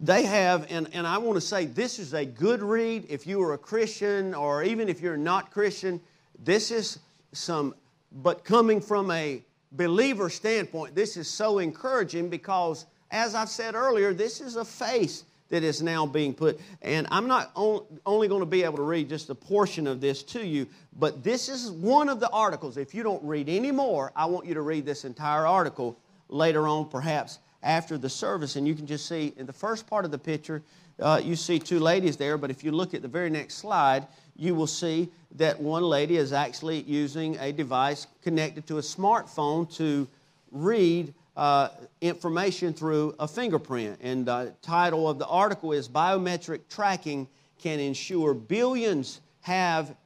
they 0.00 0.24
have, 0.24 0.66
and, 0.70 0.88
and 0.92 1.06
I 1.06 1.18
want 1.18 1.36
to 1.36 1.40
say 1.40 1.66
this 1.66 1.98
is 1.98 2.14
a 2.14 2.24
good 2.24 2.62
read 2.62 3.06
if 3.08 3.26
you 3.26 3.40
are 3.42 3.52
a 3.52 3.58
Christian 3.58 4.34
or 4.34 4.62
even 4.62 4.88
if 4.88 5.00
you're 5.00 5.16
not 5.16 5.50
Christian. 5.50 6.00
This 6.42 6.70
is 6.70 6.98
some, 7.32 7.74
but 8.10 8.44
coming 8.44 8.80
from 8.80 9.10
a 9.10 9.42
believer 9.72 10.30
standpoint, 10.30 10.94
this 10.94 11.16
is 11.16 11.28
so 11.28 11.58
encouraging 11.58 12.28
because, 12.28 12.86
as 13.10 13.34
I've 13.34 13.48
said 13.50 13.74
earlier, 13.74 14.12
this 14.14 14.40
is 14.40 14.56
a 14.56 14.64
face 14.64 15.24
that 15.54 15.62
is 15.62 15.80
now 15.80 16.04
being 16.04 16.34
put. 16.34 16.60
And 16.82 17.06
I'm 17.12 17.28
not 17.28 17.52
on, 17.54 17.84
only 18.04 18.26
going 18.26 18.40
to 18.40 18.46
be 18.46 18.64
able 18.64 18.78
to 18.78 18.82
read 18.82 19.08
just 19.08 19.30
a 19.30 19.36
portion 19.36 19.86
of 19.86 20.00
this 20.00 20.24
to 20.24 20.44
you, 20.44 20.66
but 20.98 21.22
this 21.22 21.48
is 21.48 21.70
one 21.70 22.08
of 22.08 22.18
the 22.18 22.28
articles. 22.30 22.76
If 22.76 22.92
you 22.92 23.04
don't 23.04 23.22
read 23.22 23.48
any 23.48 23.70
more, 23.70 24.10
I 24.16 24.26
want 24.26 24.46
you 24.46 24.54
to 24.54 24.62
read 24.62 24.84
this 24.84 25.04
entire 25.04 25.46
article 25.46 25.96
later 26.28 26.66
on, 26.66 26.88
perhaps 26.88 27.38
after 27.62 27.96
the 27.96 28.10
service. 28.10 28.56
And 28.56 28.66
you 28.66 28.74
can 28.74 28.84
just 28.84 29.06
see 29.06 29.32
in 29.36 29.46
the 29.46 29.52
first 29.52 29.86
part 29.86 30.04
of 30.04 30.10
the 30.10 30.18
picture, 30.18 30.60
uh, 30.98 31.20
you 31.22 31.36
see 31.36 31.60
two 31.60 31.78
ladies 31.78 32.16
there, 32.16 32.36
but 32.36 32.50
if 32.50 32.64
you 32.64 32.72
look 32.72 32.92
at 32.92 33.02
the 33.02 33.08
very 33.08 33.30
next 33.30 33.54
slide, 33.54 34.08
you 34.34 34.56
will 34.56 34.66
see 34.66 35.08
that 35.36 35.60
one 35.60 35.84
lady 35.84 36.16
is 36.16 36.32
actually 36.32 36.82
using 36.82 37.38
a 37.38 37.52
device 37.52 38.08
connected 38.24 38.66
to 38.66 38.78
a 38.78 38.82
smartphone 38.82 39.72
to 39.76 40.08
read 40.50 41.14
uh, 41.36 41.68
information 42.00 42.72
through 42.72 43.14
a 43.18 43.26
fingerprint. 43.26 43.98
And 44.02 44.26
the 44.26 44.54
title 44.62 45.08
of 45.08 45.18
the 45.18 45.26
article 45.26 45.72
is 45.72 45.88
Biometric 45.88 46.60
Tracking 46.68 47.26
Can 47.60 47.80
Ensure 47.80 48.34
Billions 48.34 49.20
Have 49.42 49.96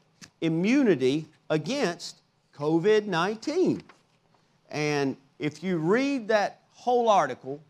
Immunity 0.40 1.26
Against 1.50 2.20
COVID 2.56 3.06
19. 3.06 3.82
And 4.70 5.16
if 5.38 5.62
you 5.62 5.78
read 5.78 6.28
that 6.28 6.61
whole 6.73 7.08
article, 7.08 7.61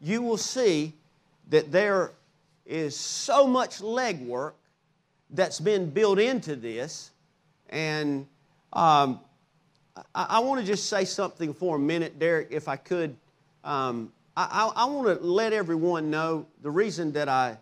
you 0.00 0.22
will 0.22 0.38
see 0.38 0.92
that 1.48 1.70
there 1.70 2.12
is 2.64 2.96
so 2.96 3.46
much 3.46 3.80
legwork 3.80 4.52
that's 5.30 5.60
been 5.60 5.90
built 5.90 6.18
into 6.18 6.56
this. 6.56 7.10
And 7.68 8.26
um, 8.72 9.20
I, 10.14 10.26
I 10.30 10.38
want 10.40 10.60
to 10.60 10.66
just 10.66 10.88
say 10.88 11.04
something 11.04 11.54
for 11.54 11.76
a 11.76 11.78
minute, 11.78 12.18
Derek, 12.18 12.48
if 12.50 12.68
I 12.68 12.76
could. 12.76 13.16
Um, 13.64 14.12
I, 14.36 14.70
I, 14.76 14.84
want 14.84 15.08
to 15.08 15.26
let 15.26 15.54
everyone 15.54 16.10
know 16.10 16.46
the 16.62 16.70
reason 16.70 17.12
that 17.12 17.28
I 17.28 17.56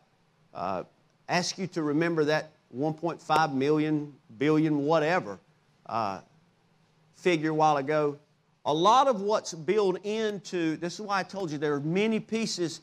uh, 0.53 0.83
ask 1.29 1.57
you 1.57 1.69
to 1.69 1.83
remember 1.83 2.25
that 2.25 2.51
1.5 2.77 3.55
million, 3.55 4.13
billion, 4.39 4.85
whatever 4.85 5.39
uh, 5.87 6.21
figure 7.15 7.51
a 7.51 7.55
while 7.55 7.77
ago. 7.77 8.19
A 8.67 8.75
lot 8.75 9.07
of 9.07 9.21
what's 9.21 9.55
built 9.55 10.05
into 10.05 10.77
this 10.77 10.95
is 10.95 11.01
why 11.03 11.21
I 11.21 11.23
told 11.23 11.53
you 11.53 11.59
there 11.59 11.75
are 11.75 11.81
many 11.81 12.19
pieces 12.19 12.81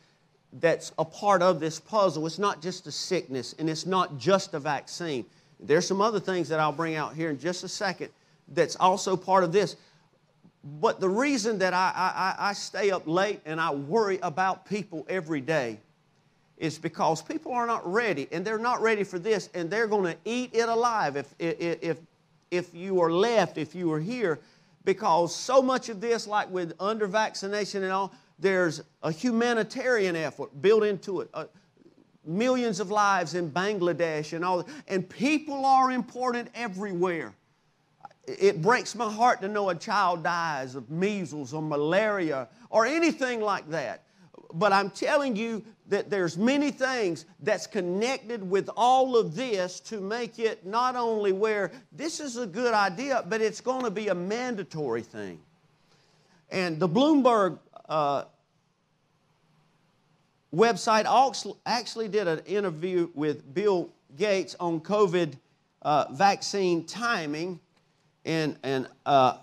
that's 0.54 0.94
a 0.98 1.06
part 1.06 1.42
of 1.42 1.60
this 1.60 1.80
puzzle. 1.80 2.26
It's 2.26 2.40
not 2.40 2.62
just 2.62 2.88
a 2.88 2.92
sickness 2.92 3.56
and 3.60 3.70
it's 3.70 3.86
not 3.86 4.18
just 4.18 4.54
a 4.54 4.60
vaccine. 4.60 5.26
There's 5.60 5.86
some 5.86 6.02
other 6.02 6.20
things 6.20 6.48
that 6.50 6.60
I'll 6.60 6.72
bring 6.72 6.96
out 6.96 7.14
here 7.14 7.30
in 7.30 7.40
just 7.40 7.64
a 7.64 7.68
second 7.68 8.10
that's 8.54 8.76
also 8.76 9.18
part 9.18 9.44
of 9.44 9.52
this. 9.52 9.76
But 10.64 11.00
the 11.00 11.10
reason 11.10 11.58
that 11.60 11.74
I, 11.74 11.92
I, 11.96 12.50
I 12.50 12.54
stay 12.54 12.92
up 12.92 13.08
late 13.08 13.42
and 13.46 13.60
I 13.60 13.74
worry 13.74 14.20
about 14.22 14.66
people 14.66 15.06
every 15.10 15.42
day 15.42 15.80
is 16.58 16.78
because 16.78 17.24
people 17.24 17.52
are 17.52 17.66
not 17.66 17.92
ready 17.92 18.28
and 18.32 18.46
they're 18.46 18.60
not 18.60 18.82
ready 18.82 19.04
for 19.04 19.18
this 19.18 19.50
and 19.56 19.70
they're 19.70 19.88
going 19.88 20.14
to 20.14 20.18
eat 20.26 20.52
it 20.54 20.70
alive 20.70 21.18
if, 21.18 21.34
if, 21.40 21.80
if, 21.82 21.98
if 22.52 22.76
you 22.76 23.02
are 23.02 23.12
left, 23.12 23.58
if 23.58 23.74
you 23.74 23.92
are 23.92 24.00
here. 24.00 24.40
Because 24.84 25.36
so 25.36 25.62
much 25.62 25.90
of 25.90 26.00
this, 26.00 26.28
like 26.28 26.50
with 26.52 26.74
under 26.80 27.08
vaccination 27.08 27.84
and 27.84 27.92
all, 27.92 28.14
there's 28.38 28.82
a 29.02 29.12
humanitarian 29.12 30.16
effort 30.16 30.50
built 30.62 30.84
into 30.84 31.22
it. 31.22 31.30
Uh, 31.34 31.46
millions 32.24 32.80
of 32.80 32.92
lives 32.92 33.34
in 33.34 33.50
Bangladesh 33.50 34.34
and 34.34 34.46
all. 34.46 34.68
And 34.88 35.10
people 35.10 35.66
are 35.66 35.92
important 35.92 36.50
everywhere 36.54 37.34
it 38.26 38.62
breaks 38.62 38.96
my 38.96 39.12
heart 39.12 39.42
to 39.42 39.48
know 39.48 39.70
a 39.70 39.76
child 39.76 40.24
dies 40.24 40.76
of 40.76 40.90
measles 40.90 41.54
or 41.54 41.62
malaria 41.62 42.48
or 42.70 42.86
anything 42.86 43.42
like 43.42 43.70
that. 43.70 44.04
But 44.54 44.74
I'm 44.74 44.90
telling 44.90 45.36
you 45.36 45.64
that 45.88 46.10
there's 46.10 46.38
many 46.38 46.72
things 46.72 47.26
that's 47.42 47.68
connected 47.68 48.48
with 48.50 48.70
all 48.78 49.18
of 49.18 49.36
this 49.36 49.80
to 49.82 50.00
make 50.00 50.40
it 50.40 50.66
not 50.66 50.96
only 50.96 51.32
where 51.32 51.72
this 51.92 52.20
is 52.20 52.38
a 52.38 52.46
good 52.46 52.74
idea, 52.74 53.26
but 53.28 53.42
it's 53.42 53.62
going 53.62 53.84
to 53.84 53.92
be 53.92 54.10
a 54.10 54.16
mandatory 54.16 55.02
thing. 55.02 55.40
And 56.50 56.80
the 56.80 56.88
Bloomberg 56.88 57.60
uh, 57.90 58.26
website 60.54 61.56
actually 61.66 62.08
did 62.08 62.28
an 62.28 62.40
interview 62.46 63.10
with 63.14 63.54
Bill 63.54 63.90
Gates 64.18 64.56
on 64.60 64.82
COVID 64.82 65.34
uh, 65.82 66.06
vaccine 66.12 66.86
timing 66.86 67.60
and, 68.26 68.58
and 68.64 68.88
uh, 69.06 69.38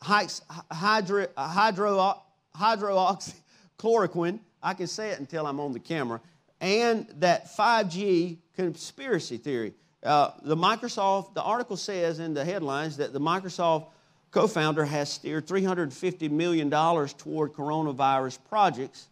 hydro, 0.00 1.26
hydro, 1.36 2.22
hydroxychloroquine. 2.56 4.40
I 4.62 4.74
can 4.74 4.86
say 4.86 5.10
it 5.10 5.20
until 5.20 5.46
I'm 5.46 5.60
on 5.60 5.72
the 5.72 5.80
camera. 5.80 6.20
And 6.60 7.06
that 7.18 7.48
5G 7.56 8.38
conspiracy 8.54 9.36
theory. 9.36 9.74
Uh, 10.02 10.30
the 10.42 10.56
Microsoft, 10.56 11.34
the 11.34 11.42
article 11.42 11.76
says 11.76 12.18
in 12.18 12.34
the 12.34 12.44
headlines 12.44 12.96
that 12.96 13.12
the 13.12 13.20
Microsoft 13.20 13.88
co 14.30 14.46
founder 14.46 14.84
has 14.84 15.10
steered 15.10 15.46
$350 15.46 16.30
million 16.30 16.70
toward 16.70 17.52
coronavirus 17.52 18.38
projects 18.48 19.08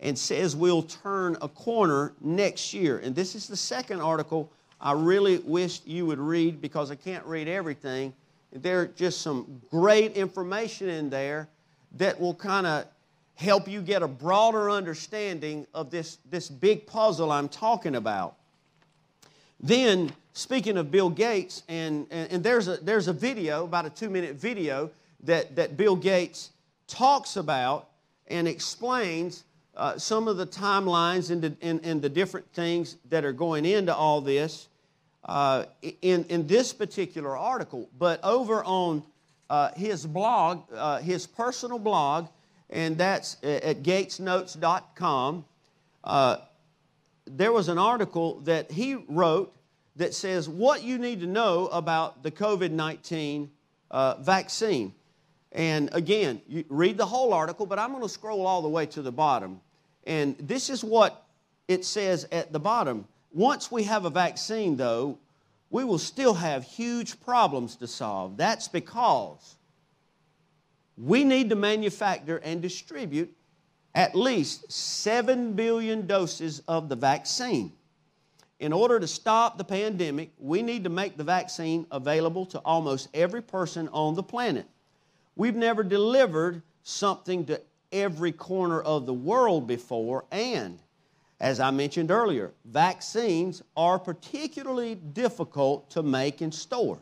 and 0.00 0.18
says 0.18 0.54
we'll 0.54 0.82
turn 0.82 1.36
a 1.40 1.48
corner 1.48 2.12
next 2.20 2.74
year. 2.74 2.98
And 2.98 3.14
this 3.14 3.34
is 3.34 3.48
the 3.48 3.56
second 3.56 4.00
article 4.00 4.52
I 4.80 4.92
really 4.92 5.38
wish 5.38 5.80
you 5.86 6.04
would 6.06 6.18
read 6.18 6.60
because 6.60 6.90
I 6.90 6.96
can't 6.96 7.24
read 7.24 7.48
everything. 7.48 8.12
There's 8.62 8.94
just 8.96 9.20
some 9.20 9.60
great 9.70 10.12
information 10.12 10.88
in 10.88 11.10
there 11.10 11.48
that 11.92 12.20
will 12.20 12.34
kind 12.34 12.66
of 12.66 12.86
help 13.34 13.68
you 13.68 13.82
get 13.82 14.02
a 14.02 14.08
broader 14.08 14.70
understanding 14.70 15.66
of 15.74 15.90
this, 15.90 16.18
this 16.30 16.48
big 16.48 16.86
puzzle 16.86 17.30
I'm 17.30 17.48
talking 17.48 17.94
about. 17.94 18.36
Then, 19.60 20.12
speaking 20.32 20.76
of 20.76 20.90
Bill 20.90 21.10
Gates, 21.10 21.62
and, 21.68 22.06
and, 22.10 22.30
and 22.32 22.44
there's, 22.44 22.68
a, 22.68 22.78
there's 22.78 23.08
a 23.08 23.12
video, 23.12 23.64
about 23.64 23.86
a 23.86 23.90
two 23.90 24.10
minute 24.10 24.36
video, 24.36 24.90
that, 25.24 25.56
that 25.56 25.76
Bill 25.76 25.96
Gates 25.96 26.50
talks 26.88 27.36
about 27.36 27.88
and 28.28 28.48
explains 28.48 29.44
uh, 29.76 29.98
some 29.98 30.28
of 30.28 30.36
the 30.36 30.46
timelines 30.46 31.30
and 31.30 31.42
the, 31.42 31.54
and, 31.60 31.84
and 31.84 32.00
the 32.00 32.08
different 32.08 32.50
things 32.52 32.96
that 33.08 33.24
are 33.24 33.32
going 33.32 33.64
into 33.64 33.94
all 33.94 34.20
this 34.20 34.68
uh, 35.26 35.64
in, 36.02 36.24
in 36.24 36.46
this 36.46 36.72
particular 36.72 37.36
article. 37.36 37.88
But 37.98 38.20
over 38.24 38.64
on 38.64 39.02
uh, 39.50 39.70
his 39.76 40.06
blog, 40.06 40.62
uh, 40.72 40.98
his 40.98 41.26
personal 41.26 41.78
blog, 41.78 42.28
and 42.70 42.96
that's 42.96 43.36
at 43.42 43.82
gatesnotes.com, 43.82 45.44
uh, 46.04 46.36
there 47.26 47.52
was 47.52 47.68
an 47.68 47.78
article 47.78 48.40
that 48.40 48.70
he 48.70 48.94
wrote 49.08 49.52
that 49.96 50.14
says 50.14 50.48
what 50.48 50.82
you 50.82 50.98
need 50.98 51.20
to 51.20 51.26
know 51.26 51.66
about 51.68 52.22
the 52.22 52.30
COVID 52.30 52.70
19 52.70 53.50
uh, 53.90 54.14
vaccine. 54.20 54.92
And 55.52 55.88
again, 55.92 56.42
you 56.48 56.64
read 56.68 56.98
the 56.98 57.06
whole 57.06 57.32
article, 57.32 57.66
but 57.66 57.78
I'm 57.78 57.90
going 57.90 58.02
to 58.02 58.08
scroll 58.08 58.46
all 58.46 58.62
the 58.62 58.68
way 58.68 58.86
to 58.86 59.02
the 59.02 59.12
bottom. 59.12 59.60
And 60.06 60.36
this 60.38 60.70
is 60.70 60.84
what 60.84 61.24
it 61.66 61.84
says 61.84 62.28
at 62.30 62.52
the 62.52 62.60
bottom. 62.60 63.06
Once 63.36 63.70
we 63.70 63.82
have 63.82 64.06
a 64.06 64.10
vaccine, 64.10 64.76
though, 64.76 65.18
we 65.68 65.84
will 65.84 65.98
still 65.98 66.32
have 66.32 66.64
huge 66.64 67.20
problems 67.20 67.76
to 67.76 67.86
solve. 67.86 68.34
That's 68.38 68.66
because 68.66 69.56
we 70.96 71.22
need 71.22 71.50
to 71.50 71.54
manufacture 71.54 72.38
and 72.38 72.62
distribute 72.62 73.30
at 73.94 74.14
least 74.14 74.72
7 74.72 75.52
billion 75.52 76.06
doses 76.06 76.62
of 76.66 76.88
the 76.88 76.96
vaccine. 76.96 77.72
In 78.58 78.72
order 78.72 78.98
to 78.98 79.06
stop 79.06 79.58
the 79.58 79.64
pandemic, 79.64 80.30
we 80.38 80.62
need 80.62 80.84
to 80.84 80.90
make 80.90 81.18
the 81.18 81.24
vaccine 81.24 81.86
available 81.90 82.46
to 82.46 82.58
almost 82.60 83.10
every 83.12 83.42
person 83.42 83.90
on 83.92 84.14
the 84.14 84.22
planet. 84.22 84.66
We've 85.34 85.54
never 85.54 85.82
delivered 85.82 86.62
something 86.84 87.44
to 87.44 87.60
every 87.92 88.32
corner 88.32 88.80
of 88.80 89.04
the 89.04 89.12
world 89.12 89.66
before, 89.66 90.24
and 90.32 90.78
as 91.40 91.60
I 91.60 91.70
mentioned 91.70 92.10
earlier, 92.10 92.52
vaccines 92.64 93.62
are 93.76 93.98
particularly 93.98 94.94
difficult 94.94 95.90
to 95.90 96.02
make 96.02 96.40
and 96.40 96.54
store. 96.54 96.98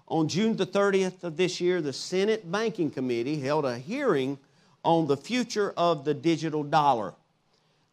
On 0.09 0.26
June 0.26 0.57
the 0.57 0.66
30th 0.66 1.22
of 1.22 1.37
this 1.37 1.61
year, 1.61 1.81
the 1.81 1.92
Senate 1.92 2.50
Banking 2.50 2.90
Committee 2.90 3.38
held 3.38 3.64
a 3.64 3.79
hearing 3.79 4.38
on 4.83 5.07
the 5.07 5.16
future 5.16 5.72
of 5.76 6.05
the 6.05 6.14
digital 6.14 6.64
dollar. 6.64 7.14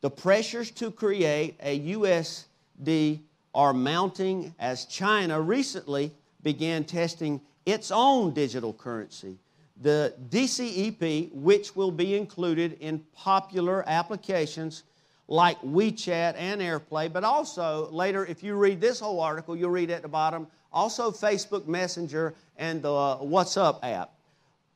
The 0.02 0.10
pressures 0.10 0.72
to 0.72 0.90
create 0.90 1.56
a 1.62 1.80
USD 1.80 3.20
are 3.54 3.74
mounting 3.74 4.54
as 4.60 4.86
China 4.86 5.42
recently 5.42 6.12
began 6.42 6.84
testing 6.84 7.42
its 7.66 7.92
own 7.92 8.34
digital 8.34 8.74
currency, 8.74 9.38
the 9.82 10.14
DCEP, 10.30 11.32
which 11.34 11.76
will 11.76 11.92
be 11.92 12.16
included 12.16 12.78
in 12.80 13.00
popular 13.14 13.84
applications 13.88 14.84
like 15.28 15.62
WeChat 15.62 16.36
and 16.38 16.62
Alipay, 16.62 17.12
but 17.12 17.24
also 17.24 17.90
later, 17.92 18.26
if 18.26 18.44
you 18.44 18.56
read 18.56 18.80
this 18.80 19.00
whole 19.00 19.20
article, 19.20 19.56
you'll 19.56 19.70
read 19.70 19.90
at 19.90 20.02
the 20.02 20.08
bottom, 20.08 20.48
also 20.72 21.12
Facebook 21.12 21.68
Messenger 21.68 22.34
and 22.58 22.82
the 22.82 22.90
WhatsApp 22.90 23.80
app. 23.84 24.12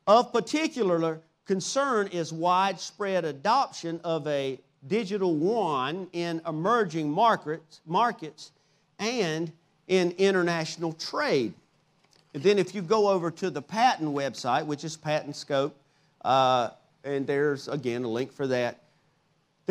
Of 0.07 0.33
particular 0.33 1.21
concern 1.45 2.07
is 2.07 2.33
widespread 2.33 3.23
adoption 3.23 4.01
of 4.03 4.27
a 4.27 4.59
digital 4.87 5.37
yuan 5.37 6.07
in 6.11 6.41
emerging 6.47 7.09
markets, 7.09 7.81
markets 7.85 8.51
and 8.99 9.51
in 9.87 10.11
international 10.11 10.93
trade. 10.93 11.53
And 12.33 12.41
then, 12.41 12.57
if 12.57 12.73
you 12.73 12.81
go 12.81 13.09
over 13.09 13.29
to 13.31 13.49
the 13.49 13.61
patent 13.61 14.09
website, 14.09 14.65
which 14.65 14.85
is 14.85 14.95
Patent 14.95 15.35
Scope, 15.35 15.75
uh, 16.23 16.69
and 17.03 17.27
there's 17.27 17.67
again 17.67 18.03
a 18.03 18.07
link 18.07 18.31
for 18.31 18.47
that, 18.47 18.80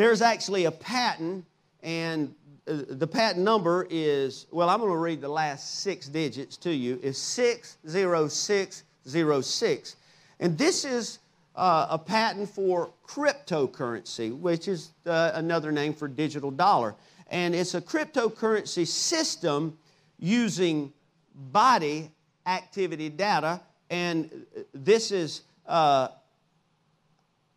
there's 0.01 0.21
actually 0.21 0.65
a 0.65 0.71
patent, 0.71 1.45
and 1.83 2.33
uh, 2.67 2.81
the 2.89 3.07
patent 3.07 3.43
number 3.43 3.87
is 3.89 4.45
well, 4.51 4.69
I'm 4.69 4.79
going 4.79 4.91
to 4.91 4.97
read 4.97 5.21
the 5.21 5.29
last 5.29 5.79
six 5.81 6.07
digits 6.07 6.57
to 6.57 6.71
you, 6.73 6.99
is 7.01 7.17
60606. 7.17 9.95
And 10.39 10.57
this 10.57 10.85
is 10.85 11.19
uh, 11.55 11.87
a 11.89 11.97
patent 11.97 12.49
for 12.49 12.91
cryptocurrency, 13.07 14.37
which 14.37 14.67
is 14.67 14.91
uh, 15.05 15.31
another 15.35 15.71
name 15.71 15.93
for 15.93 16.07
digital 16.07 16.51
dollar. 16.51 16.95
And 17.29 17.55
it's 17.55 17.75
a 17.75 17.81
cryptocurrency 17.81 18.87
system 18.87 19.77
using 20.19 20.91
body 21.33 22.11
activity 22.45 23.09
data 23.09 23.61
And 23.91 24.45
this 24.73 25.11
is, 25.11 25.41
uh, 25.67 26.07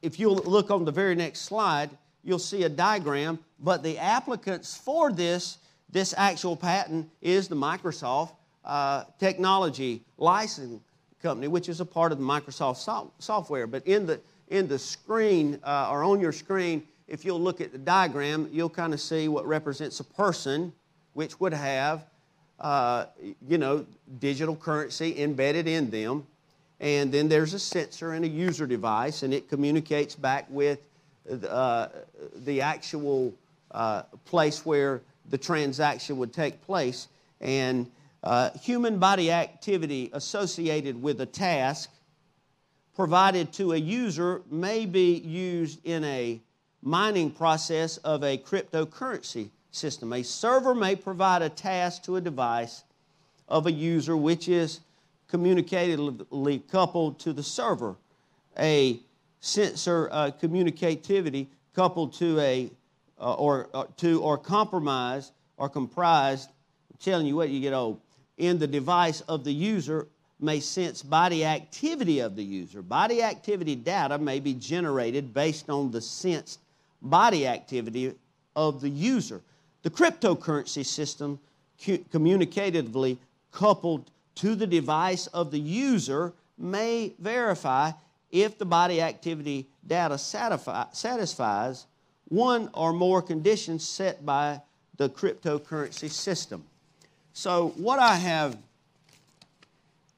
if 0.03 0.19
you 0.19 0.31
look 0.31 0.71
on 0.71 0.85
the 0.85 0.91
very 0.91 1.15
next 1.15 1.43
slide, 1.43 1.91
you'll 2.25 2.39
see 2.39 2.65
a 2.65 2.69
diagram. 2.69 3.39
But 3.61 3.83
the 3.83 3.99
applicants 3.99 4.77
for 4.77 5.13
this, 5.13 5.59
this 5.91 6.15
actual 6.17 6.57
patent 6.57 7.09
is 7.21 7.49
the 7.49 7.57
Microsoft 7.57 8.33
uh, 8.65 9.05
Technology 9.19 10.03
Licensing 10.17 10.81
Company, 11.23 11.49
which 11.49 11.69
is 11.69 11.81
a 11.81 11.85
part 11.85 12.13
of 12.13 12.19
the 12.19 12.25
Microsoft 12.25 12.79
so- 12.79 13.13
software. 13.19 13.67
But 13.67 13.87
in 13.87 14.07
the, 14.07 14.21
in 14.49 14.67
the 14.69 14.79
screen 14.79 15.61
uh, 15.63 15.89
or 15.91 16.03
on 16.03 16.21
your 16.21 16.33
screen, 16.33 16.83
if 17.07 17.25
you'll 17.25 17.41
look 17.41 17.61
at 17.61 17.73
the 17.73 17.79
diagram, 17.79 18.49
you'll 18.51 18.71
kind 18.71 18.95
of 18.95 19.01
see 19.01 19.29
what 19.29 19.47
represents 19.47 20.01
a 20.01 20.05
person, 20.05 20.73
which 21.13 21.39
would 21.39 21.53
have, 21.53 22.07
uh, 22.61 23.07
you 23.47 23.59
know, 23.59 23.85
digital 24.19 24.57
currency 24.57 25.21
embedded 25.21 25.69
in 25.69 25.91
them. 25.91 26.27
And 26.81 27.13
then 27.13 27.29
there's 27.29 27.55
a 27.55 27.59
sensor 27.59 28.13
and 28.13 28.25
a 28.25 28.29
user 28.29 28.67
device, 28.67 29.23
and 29.23 29.33
it 29.33 29.49
communicates 29.49 30.15
back 30.15 30.47
with 30.51 30.81
uh, 31.31 31.89
the 32.37 32.61
actual 32.61 33.35
uh, 33.71 34.03
place 34.25 34.65
where 34.65 35.03
the 35.31 35.39
transaction 35.39 36.19
would 36.19 36.33
take 36.33 36.61
place. 36.63 37.09
And 37.41 37.91
uh, 38.23 38.51
human 38.59 38.99
body 38.99 39.31
activity 39.31 40.11
associated 40.13 41.01
with 41.01 41.21
a 41.21 41.27
task 41.27 41.91
provided 42.95 43.53
to 43.53 43.73
a 43.73 43.77
user 43.77 44.43
may 44.51 44.87
be 44.87 45.17
used 45.17 45.81
in 45.85 46.05
a 46.05 46.41
mining 46.83 47.31
process 47.31 47.97
of 47.99 48.23
a 48.23 48.39
cryptocurrency 48.39 49.51
system. 49.71 50.13
A 50.13 50.23
server 50.23 50.75
may 50.75 50.95
provide 50.95 51.43
a 51.43 51.49
task 51.49 52.05
to 52.05 52.17
a 52.17 52.21
device 52.21 52.85
of 53.49 53.67
a 53.67 53.73
user 53.73 54.17
which 54.17 54.49
is 54.49 54.81
communicatively 55.31 56.63
coupled 56.71 57.19
to 57.21 57.33
the 57.33 57.43
server. 57.43 57.97
A 58.59 59.01
sensor 59.45 60.09
uh, 60.11 60.31
communicativity 60.41 61.47
coupled 61.75 62.15
to 62.15 62.41
a 62.41 62.71
uh, 63.21 63.35
or 63.35 63.69
uh, 63.75 63.85
to 63.99 64.23
or 64.23 64.39
compromised 64.39 65.33
or 65.59 65.69
comprised. 65.69 66.49
I'm 66.91 66.99
telling 66.99 67.27
you 67.27 67.37
what, 67.37 67.51
you 67.51 67.61
get 67.61 67.75
old. 67.75 68.01
In 68.39 68.59
the 68.59 68.67
device 68.67 69.21
of 69.23 69.45
the 69.45 69.53
user 69.53 70.09
may 70.41 70.61
sense 70.61 71.03
body 71.03 71.45
activity 71.45 72.21
of 72.21 72.37
the 72.37 72.43
user. 72.43 72.81
Body 72.81 73.23
activity 73.23 73.77
data 73.77 74.17
may 74.19 74.41
be 74.41 74.55
generated 74.55 75.35
based 75.35 75.69
on 75.69 75.91
the 75.91 76.01
sensed 76.01 76.61
body 77.03 77.47
activity 77.47 78.15
of 78.57 78.81
the 78.81 78.89
user. 78.89 79.43
The 79.83 79.91
cryptocurrency 79.91 80.87
system 80.87 81.39
communicatively 81.79 83.19
coupled 83.53 84.11
to 84.37 84.55
the 84.55 84.67
device 84.67 85.27
of 85.29 85.51
the 85.51 85.61
user 85.61 86.33
may 86.57 87.13
verify 87.19 87.93
if 88.35 88.59
the 88.59 88.65
body 88.65 89.01
activity 89.01 89.69
data 89.87 90.19
satisfies 90.19 91.87
one 92.29 92.69
or 92.75 92.93
more 92.93 93.23
conditions 93.23 93.87
set 93.87 94.27
by 94.27 94.61
the 94.97 95.09
cryptocurrency 95.09 96.11
system. 96.11 96.65
So, 97.33 97.69
what 97.77 98.01
I 98.01 98.17
have 98.17 98.59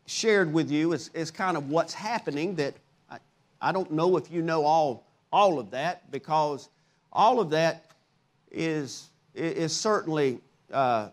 shared 0.07 0.51
with 0.51 0.71
you 0.71 0.95
is, 0.95 1.11
is 1.13 1.31
kind 1.31 1.59
of 1.59 1.69
what's 1.69 1.93
happening 1.93 2.55
that 2.55 2.75
I, 3.11 3.19
I 3.61 3.73
don't 3.73 3.91
know 3.91 4.17
if 4.17 4.31
you 4.31 4.41
know 4.41 4.65
all, 4.65 5.05
all 5.31 5.59
of 5.59 5.71
that 5.73 6.11
because 6.11 6.71
all 7.13 7.39
of 7.39 7.51
that 7.51 7.85
is, 8.51 9.11
is 9.35 9.77
certainly 9.77 10.39
uh, 10.73 11.09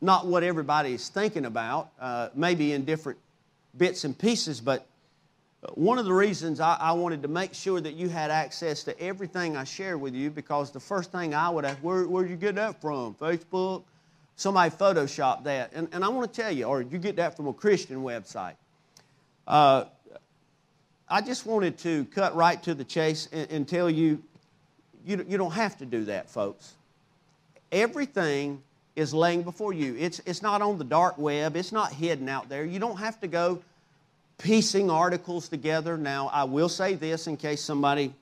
not 0.00 0.26
what 0.26 0.42
everybody 0.42 0.94
is 0.94 1.10
thinking 1.10 1.44
about, 1.44 1.90
uh, 2.00 2.30
maybe 2.34 2.72
in 2.72 2.86
different 2.86 3.18
bits 3.76 4.04
and 4.04 4.16
pieces, 4.16 4.60
but 4.62 4.86
one 5.74 5.98
of 5.98 6.04
the 6.04 6.12
reasons 6.12 6.58
I, 6.58 6.76
I, 6.80 6.92
wanted 6.92 7.22
to 7.22 7.28
make 7.28 7.54
sure 7.54 7.80
that 7.80 7.94
you 7.94 8.08
had 8.08 8.32
access 8.32 8.82
to 8.84 9.00
everything 9.00 9.56
I 9.56 9.62
share 9.62 9.96
with 9.96 10.14
you, 10.14 10.28
because 10.28 10.72
the 10.72 10.80
first 10.80 11.12
thing 11.12 11.34
I 11.34 11.48
would 11.48 11.64
ask, 11.64 11.78
where, 11.78 12.04
where'd 12.04 12.28
you 12.28 12.36
get 12.36 12.56
that 12.56 12.80
from? 12.80 13.14
Facebook? 13.14 13.84
Somebody 14.34 14.74
photoshopped 14.74 15.44
that. 15.44 15.70
And, 15.72 15.88
and 15.92 16.04
I 16.04 16.08
want 16.08 16.32
to 16.32 16.42
tell 16.42 16.50
you, 16.50 16.64
or 16.64 16.82
you 16.82 16.98
get 16.98 17.14
that 17.16 17.36
from 17.36 17.46
a 17.46 17.52
Christian 17.52 18.02
website. 18.02 18.56
Uh, 19.46 19.84
I 21.08 21.20
just 21.20 21.46
wanted 21.46 21.78
to 21.78 22.06
cut 22.06 22.34
right 22.34 22.60
to 22.64 22.74
the 22.74 22.84
chase 22.84 23.28
and, 23.30 23.48
and 23.50 23.68
tell 23.68 23.88
you, 23.88 24.20
you, 25.06 25.24
you 25.28 25.38
don't 25.38 25.52
have 25.52 25.78
to 25.78 25.86
do 25.86 26.06
that, 26.06 26.28
folks. 26.28 26.74
Everything 27.70 28.62
is 28.96 29.14
laying 29.14 29.42
before 29.42 29.72
you. 29.72 29.94
It's, 29.96 30.20
it's 30.26 30.42
not 30.42 30.60
on 30.60 30.78
the 30.78 30.84
dark 30.84 31.18
web, 31.18 31.56
it's 31.56 31.70
not 31.72 31.92
hidden 31.92 32.28
out 32.28 32.48
there. 32.48 32.64
You 32.64 32.80
don't 32.80 32.98
have 32.98 33.20
to 33.20 33.28
go 33.28 33.62
piecing 34.42 34.90
articles 34.90 35.48
together. 35.48 35.96
Now, 35.96 36.28
I 36.28 36.44
will 36.44 36.68
say 36.68 36.94
this 36.94 37.26
in 37.26 37.36
case 37.36 37.60
somebody 37.60 38.12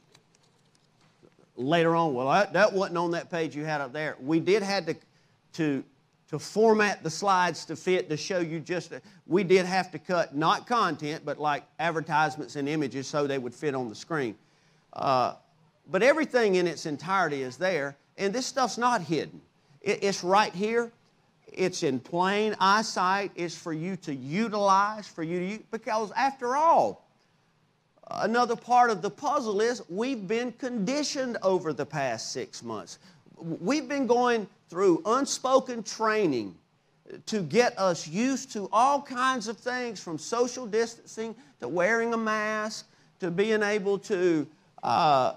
later 1.57 1.97
on, 1.97 2.15
well, 2.15 2.29
that, 2.31 2.53
that 2.53 2.73
wasn't 2.73 2.99
on 2.99 3.11
that 3.13 3.31
page 3.31 3.57
you 3.57 3.65
had 3.65 3.81
up 3.81 3.93
there. 3.93 4.17
We 4.21 4.39
did 4.39 4.63
have 4.63 4.87
to, 4.87 4.97
to, 5.55 5.83
to 6.29 6.39
format 6.39 7.03
the 7.03 7.11
slides 7.11 7.65
to 7.67 7.77
fit 7.77 8.09
to 8.11 8.17
show 8.17 8.39
you 8.39 8.61
just, 8.61 8.93
we 9.27 9.45
did 9.45 9.65
have 9.65 9.91
to 9.93 9.99
cut 9.99 10.37
not 10.37 10.67
content, 10.67 11.25
but 11.25 11.39
like 11.39 11.65
advertisements 11.79 12.57
and 12.57 12.69
images 12.69 13.07
so 13.07 13.27
they 13.27 13.39
would 13.39 13.55
fit 13.55 13.75
on 13.75 13.89
the 13.89 13.95
screen. 13.95 14.37
Uh, 14.93 15.35
but 15.91 16.03
everything 16.03 16.57
in 16.57 16.67
its 16.67 16.85
entirety 16.87 17.43
is 17.43 17.57
there, 17.57 17.97
and 18.19 18.33
this 18.33 18.47
stuff's 18.47 18.79
not 18.79 19.01
hidden. 19.01 19.41
It, 19.81 20.05
it's 20.05 20.23
right 20.23 20.53
here. 20.53 20.93
It's 21.53 21.83
in 21.83 22.01
plain 22.01 22.57
eyesight. 22.61 23.33
It's 23.35 23.57
for 23.57 23.73
you 23.73 23.97
to 23.97 24.15
utilize, 24.15 25.07
for 25.07 25.23
you 25.23 25.39
to 25.39 25.45
use, 25.45 25.63
because 25.71 26.13
after 26.13 26.57
all, 26.57 27.09
another 28.11 28.57
part 28.57 28.91
of 28.91 29.03
the 29.03 29.11
puzzle 29.11 29.61
is 29.61 29.83
we've 29.89 30.27
been 30.27 30.53
conditioned 30.53 31.39
over 31.43 31.73
the 31.73 31.87
past 31.87 32.33
six 32.33 32.63
months. 32.63 32.99
We've 33.37 33.89
been 33.89 34.07
going 34.07 34.47
through 34.69 35.03
unspoken 35.07 35.83
training 35.83 36.55
to 37.27 37.43
get 37.43 37.77
us 37.79 38.07
used 38.07 38.53
to 38.53 38.69
all 38.73 39.03
kinds 39.03 39.49
of 39.49 39.57
things 39.57 40.01
from 40.01 40.19
social 40.19 40.67
distancing 40.67 41.35
to 41.61 41.69
wearing 41.69 42.15
a 42.15 42.17
mask 42.17 42.87
to 43.19 43.31
being 43.31 43.63
able 43.63 43.99
to 43.99 44.47
uh, 44.83 45.35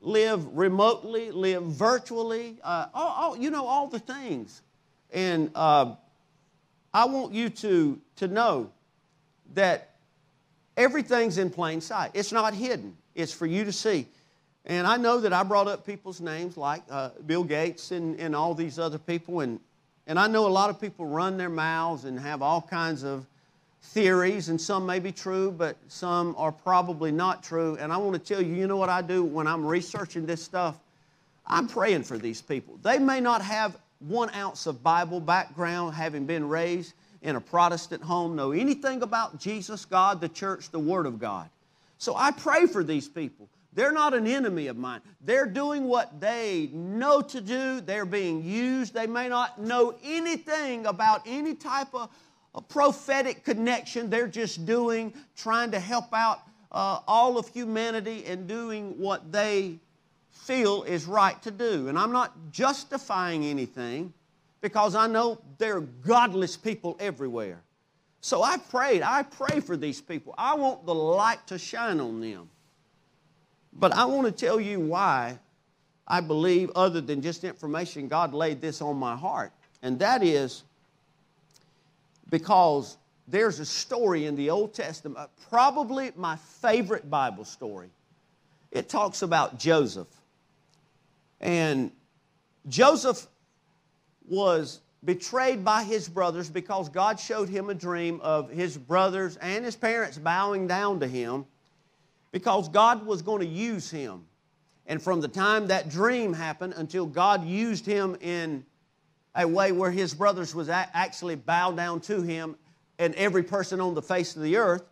live 0.00 0.56
remotely, 0.56 1.30
live 1.30 1.64
virtually, 1.64 2.58
uh, 2.62 2.86
all, 2.94 3.08
all, 3.08 3.36
you 3.36 3.50
know, 3.50 3.66
all 3.66 3.88
the 3.88 3.98
things. 3.98 4.62
And 5.12 5.50
uh, 5.54 5.94
I 6.92 7.06
want 7.06 7.32
you 7.32 7.48
to, 7.50 8.00
to 8.16 8.28
know 8.28 8.70
that 9.54 9.90
everything's 10.76 11.38
in 11.38 11.50
plain 11.50 11.80
sight. 11.80 12.12
It's 12.14 12.32
not 12.32 12.54
hidden, 12.54 12.96
it's 13.14 13.32
for 13.32 13.46
you 13.46 13.64
to 13.64 13.72
see. 13.72 14.06
And 14.64 14.86
I 14.86 14.98
know 14.98 15.20
that 15.20 15.32
I 15.32 15.42
brought 15.44 15.66
up 15.66 15.86
people's 15.86 16.20
names 16.20 16.56
like 16.56 16.82
uh, 16.90 17.10
Bill 17.24 17.42
Gates 17.42 17.90
and, 17.90 18.20
and 18.20 18.36
all 18.36 18.54
these 18.54 18.78
other 18.78 18.98
people. 18.98 19.40
And, 19.40 19.60
and 20.06 20.18
I 20.18 20.26
know 20.26 20.46
a 20.46 20.48
lot 20.48 20.68
of 20.68 20.78
people 20.78 21.06
run 21.06 21.38
their 21.38 21.48
mouths 21.48 22.04
and 22.04 22.18
have 22.18 22.42
all 22.42 22.60
kinds 22.60 23.02
of 23.02 23.26
theories, 23.80 24.48
and 24.48 24.60
some 24.60 24.84
may 24.84 24.98
be 24.98 25.12
true, 25.12 25.50
but 25.50 25.76
some 25.88 26.34
are 26.38 26.52
probably 26.52 27.10
not 27.10 27.42
true. 27.42 27.76
And 27.80 27.92
I 27.92 27.96
want 27.96 28.12
to 28.14 28.18
tell 28.34 28.42
you, 28.42 28.54
you 28.54 28.66
know 28.66 28.76
what 28.76 28.88
I 28.88 29.02
do 29.02 29.24
when 29.24 29.46
I'm 29.46 29.64
researching 29.64 30.26
this 30.26 30.42
stuff? 30.42 30.78
I'm 31.46 31.66
praying 31.66 32.02
for 32.02 32.18
these 32.18 32.42
people. 32.42 32.78
They 32.82 32.98
may 32.98 33.20
not 33.20 33.42
have 33.42 33.76
one 34.00 34.30
ounce 34.34 34.66
of 34.66 34.82
Bible 34.82 35.20
background, 35.20 35.94
having 35.94 36.26
been 36.26 36.48
raised 36.48 36.94
in 37.22 37.36
a 37.36 37.40
Protestant 37.40 38.02
home, 38.02 38.36
know 38.36 38.52
anything 38.52 39.02
about 39.02 39.40
Jesus, 39.40 39.84
God, 39.84 40.20
the 40.20 40.28
church, 40.28 40.70
the 40.70 40.78
Word 40.78 41.06
of 41.06 41.18
God. 41.18 41.48
So 41.98 42.14
I 42.14 42.30
pray 42.30 42.66
for 42.66 42.84
these 42.84 43.08
people. 43.08 43.48
They're 43.72 43.92
not 43.92 44.14
an 44.14 44.26
enemy 44.26 44.68
of 44.68 44.76
mine. 44.76 45.00
They're 45.20 45.46
doing 45.46 45.84
what 45.84 46.20
they 46.20 46.70
know 46.72 47.20
to 47.22 47.40
do. 47.40 47.80
They're 47.80 48.04
being 48.04 48.42
used. 48.44 48.94
They 48.94 49.06
may 49.06 49.28
not 49.28 49.60
know 49.60 49.94
anything 50.02 50.86
about 50.86 51.22
any 51.26 51.54
type 51.54 51.94
of 51.94 52.08
a 52.58 52.60
prophetic 52.60 53.44
connection. 53.44 54.10
They're 54.10 54.26
just 54.26 54.66
doing, 54.66 55.14
trying 55.36 55.70
to 55.70 55.78
help 55.78 56.12
out 56.12 56.42
uh, 56.72 56.98
all 57.06 57.38
of 57.38 57.48
humanity 57.48 58.24
and 58.26 58.48
doing 58.48 58.98
what 58.98 59.30
they 59.30 59.78
feel 60.32 60.82
is 60.82 61.06
right 61.06 61.40
to 61.42 61.52
do. 61.52 61.88
And 61.88 61.96
I'm 61.96 62.10
not 62.10 62.50
justifying 62.50 63.44
anything 63.44 64.12
because 64.60 64.96
I 64.96 65.06
know 65.06 65.38
there 65.58 65.76
are 65.76 65.82
godless 65.82 66.56
people 66.56 66.96
everywhere. 66.98 67.60
So 68.20 68.42
I 68.42 68.56
prayed, 68.56 69.02
I 69.02 69.22
pray 69.22 69.60
for 69.60 69.76
these 69.76 70.00
people. 70.00 70.34
I 70.36 70.56
want 70.56 70.84
the 70.84 70.94
light 70.94 71.46
to 71.46 71.58
shine 71.58 72.00
on 72.00 72.20
them. 72.20 72.50
But 73.72 73.92
I 73.94 74.04
want 74.06 74.26
to 74.26 74.32
tell 74.32 74.60
you 74.60 74.80
why 74.80 75.38
I 76.08 76.22
believe, 76.22 76.70
other 76.74 77.02
than 77.02 77.20
just 77.20 77.44
information, 77.44 78.08
God 78.08 78.32
laid 78.32 78.60
this 78.60 78.80
on 78.80 78.96
my 78.96 79.14
heart. 79.14 79.52
And 79.82 79.98
that 80.00 80.24
is 80.24 80.64
because 82.30 82.96
there's 83.26 83.60
a 83.60 83.66
story 83.66 84.26
in 84.26 84.36
the 84.36 84.50
Old 84.50 84.74
Testament, 84.74 85.28
probably 85.50 86.12
my 86.16 86.36
favorite 86.36 87.08
Bible 87.10 87.44
story. 87.44 87.90
It 88.70 88.88
talks 88.88 89.22
about 89.22 89.58
Joseph. 89.58 90.08
And 91.40 91.90
Joseph 92.68 93.26
was 94.26 94.80
betrayed 95.04 95.64
by 95.64 95.84
his 95.84 96.08
brothers 96.08 96.50
because 96.50 96.88
God 96.88 97.20
showed 97.20 97.48
him 97.48 97.70
a 97.70 97.74
dream 97.74 98.20
of 98.20 98.50
his 98.50 98.76
brothers 98.76 99.36
and 99.36 99.64
his 99.64 99.76
parents 99.76 100.18
bowing 100.18 100.66
down 100.66 101.00
to 101.00 101.06
him 101.06 101.46
because 102.32 102.68
God 102.68 103.06
was 103.06 103.22
going 103.22 103.40
to 103.40 103.46
use 103.46 103.90
him. 103.90 104.24
And 104.86 105.00
from 105.00 105.20
the 105.20 105.28
time 105.28 105.68
that 105.68 105.88
dream 105.88 106.32
happened 106.32 106.74
until 106.76 107.06
God 107.06 107.44
used 107.44 107.86
him 107.86 108.16
in 108.20 108.64
a 109.38 109.46
way 109.46 109.70
where 109.70 109.90
his 109.90 110.12
brothers 110.12 110.54
was 110.54 110.68
actually 110.68 111.36
bow 111.36 111.70
down 111.70 112.00
to 112.00 112.20
him 112.20 112.56
and 112.98 113.14
every 113.14 113.44
person 113.44 113.80
on 113.80 113.94
the 113.94 114.02
face 114.02 114.34
of 114.34 114.42
the 114.42 114.56
earth, 114.56 114.82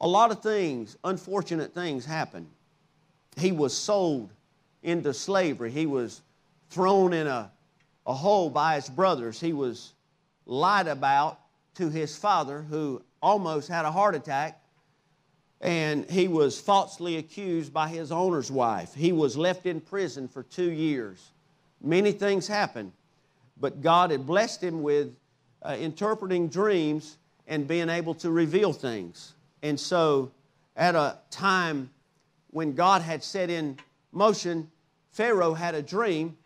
a 0.00 0.06
lot 0.06 0.30
of 0.30 0.42
things, 0.42 0.96
unfortunate 1.02 1.74
things 1.74 2.04
happened. 2.04 2.46
He 3.36 3.50
was 3.50 3.74
sold 3.74 4.30
into 4.82 5.14
slavery. 5.14 5.70
He 5.70 5.86
was 5.86 6.20
thrown 6.68 7.14
in 7.14 7.26
a, 7.26 7.50
a 8.06 8.12
hole 8.12 8.50
by 8.50 8.76
his 8.76 8.88
brothers. 8.90 9.40
He 9.40 9.54
was 9.54 9.94
lied 10.44 10.86
about 10.86 11.40
to 11.76 11.88
his 11.88 12.16
father, 12.16 12.62
who 12.62 13.02
almost 13.22 13.68
had 13.68 13.86
a 13.86 13.90
heart 13.90 14.14
attack. 14.14 14.60
And 15.60 16.08
he 16.08 16.28
was 16.28 16.60
falsely 16.60 17.16
accused 17.16 17.72
by 17.72 17.88
his 17.88 18.12
owner's 18.12 18.50
wife. 18.50 18.94
He 18.94 19.10
was 19.10 19.36
left 19.36 19.66
in 19.66 19.80
prison 19.80 20.28
for 20.28 20.42
two 20.42 20.70
years. 20.70 21.30
Many 21.80 22.12
things 22.12 22.46
happened, 22.46 22.92
but 23.60 23.80
God 23.80 24.10
had 24.10 24.26
blessed 24.26 24.62
him 24.62 24.82
with 24.82 25.14
uh, 25.62 25.76
interpreting 25.78 26.48
dreams 26.48 27.16
and 27.46 27.66
being 27.66 27.88
able 27.88 28.14
to 28.14 28.30
reveal 28.30 28.72
things. 28.72 29.34
And 29.62 29.78
so, 29.78 30.30
at 30.76 30.94
a 30.94 31.18
time 31.30 31.90
when 32.50 32.74
God 32.74 33.02
had 33.02 33.24
set 33.24 33.50
in 33.50 33.78
motion, 34.12 34.70
Pharaoh 35.10 35.54
had 35.54 35.74
a 35.74 35.82
dream, 35.82 36.36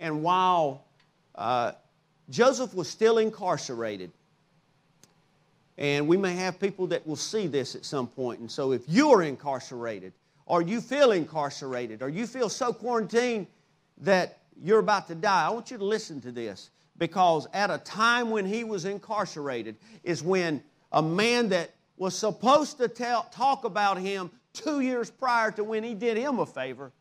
and 0.00 0.22
while 0.22 0.84
uh, 1.34 1.72
Joseph 2.28 2.74
was 2.74 2.88
still 2.88 3.18
incarcerated, 3.18 4.10
and 5.78 6.06
we 6.08 6.16
may 6.16 6.34
have 6.34 6.60
people 6.60 6.88
that 6.88 7.06
will 7.06 7.16
see 7.16 7.46
this 7.46 7.74
at 7.74 7.84
some 7.84 8.08
point. 8.08 8.40
And 8.40 8.50
so, 8.50 8.72
if 8.72 8.82
you're 8.88 9.22
incarcerated, 9.22 10.12
or 10.44 10.60
you 10.60 10.80
feel 10.80 11.12
incarcerated, 11.12 12.02
or 12.02 12.08
you 12.08 12.26
feel 12.26 12.48
so 12.48 12.72
quarantined 12.72 13.46
that 13.98 14.37
you're 14.62 14.78
about 14.78 15.08
to 15.08 15.14
die, 15.14 15.46
I 15.46 15.50
want 15.50 15.70
you 15.70 15.78
to 15.78 15.84
listen 15.84 16.20
to 16.22 16.32
this 16.32 16.70
because 16.96 17.46
at 17.52 17.70
a 17.70 17.78
time 17.78 18.30
when 18.30 18.44
he 18.44 18.64
was 18.64 18.84
incarcerated 18.84 19.76
is 20.02 20.22
when 20.22 20.62
a 20.92 21.02
man 21.02 21.50
that 21.50 21.70
was 21.96 22.16
supposed 22.16 22.78
to 22.78 22.88
tell, 22.88 23.24
talk 23.30 23.64
about 23.64 23.98
him 23.98 24.30
two 24.52 24.80
years 24.80 25.10
prior 25.10 25.50
to 25.52 25.64
when 25.64 25.84
he 25.84 25.94
did 25.94 26.16
him 26.16 26.38
a 26.38 26.46
favor 26.46 26.92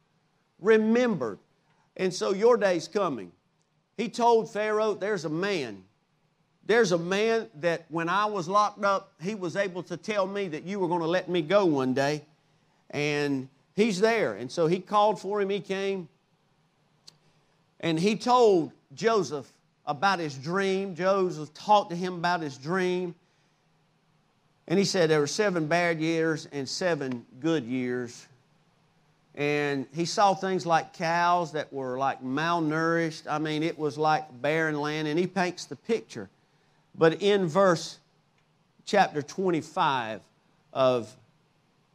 remembered. 0.60 1.39
And 1.96 2.13
so 2.13 2.34
your 2.34 2.58
day's 2.58 2.88
coming. 2.88 3.32
He 3.96 4.10
told 4.10 4.52
Pharaoh, 4.52 4.93
There's 4.93 5.26
a 5.26 5.30
man. 5.30 5.84
There's 6.65 6.91
a 6.91 6.98
man 6.98 7.50
that 7.56 7.86
when 7.89 8.10
I 8.10 8.26
was 8.26 8.48
locked 8.48 8.84
up, 8.84 9.13
he 9.22 9.36
was 9.36 9.56
able 9.56 9.84
to 9.84 9.96
tell 9.96 10.28
me 10.28 10.50
that 10.50 10.63
you 10.63 10.80
were 10.80 10.88
going 10.88 11.02
to 11.02 11.08
let 11.08 11.30
me 11.30 11.41
go 11.41 11.65
one 11.65 11.93
day. 11.93 12.26
And 12.89 13.48
he's 13.76 14.00
there. 14.00 14.34
And 14.34 14.52
so 14.52 14.67
he 14.67 14.80
called 14.80 15.20
for 15.20 15.41
him, 15.41 15.50
he 15.50 15.62
came. 15.62 16.10
And 17.80 18.00
he 18.00 18.16
told 18.16 18.72
Joseph 18.94 19.52
about 19.86 20.20
his 20.20 20.36
dream. 20.36 20.96
Joseph 20.96 21.54
talked 21.54 21.92
to 21.92 21.96
him 21.96 22.16
about 22.16 22.42
his 22.42 22.58
dream. 22.58 23.16
And 24.68 24.78
he 24.78 24.86
said 24.86 25.10
there 25.10 25.20
were 25.20 25.28
seven 25.28 25.68
bad 25.68 26.00
years 26.00 26.48
and 26.52 26.68
seven 26.68 27.26
good 27.40 27.63
years. 27.63 28.28
And 29.36 29.86
he 29.94 30.06
saw 30.06 30.34
things 30.34 30.66
like 30.66 30.94
cows 30.94 31.54
that 31.54 31.72
were 31.72 31.98
like 31.98 32.24
malnourished. 32.24 33.24
I 33.30 33.38
mean, 33.38 33.63
it 33.63 33.78
was 33.78 33.98
like 33.98 34.42
barren 34.42 34.80
land, 34.80 35.08
and 35.08 35.18
he 35.18 35.28
paints 35.28 35.66
the 35.66 35.76
picture. 35.76 36.28
But 36.96 37.22
in 37.22 37.48
verse 37.48 38.00
chapter 38.86 39.22
25 39.22 40.22
of, 40.74 41.16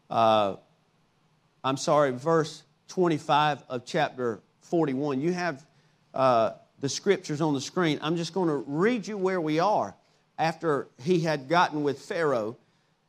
uh, 0.09 0.55
I'm 1.65 1.77
sorry, 1.77 2.13
verse 2.13 2.63
25 2.89 3.65
of 3.69 3.85
chapter 3.85 4.39
41, 4.61 5.21
you 5.21 5.33
have 5.33 5.65
uh, 6.15 6.53
the 6.81 6.89
scriptures 6.89 7.41
on 7.41 7.55
the 7.55 7.61
screen. 7.61 7.99
I'm 8.03 8.17
just 8.17 8.35
going 8.35 8.49
to 8.49 8.57
read 8.67 9.07
you 9.07 9.17
where 9.17 9.41
we 9.41 9.59
are 9.59 9.95
after 10.39 10.89
he 11.03 11.21
had 11.21 11.49
gotten 11.49 11.83
with 11.83 12.01
Pharaoh. 12.01 12.57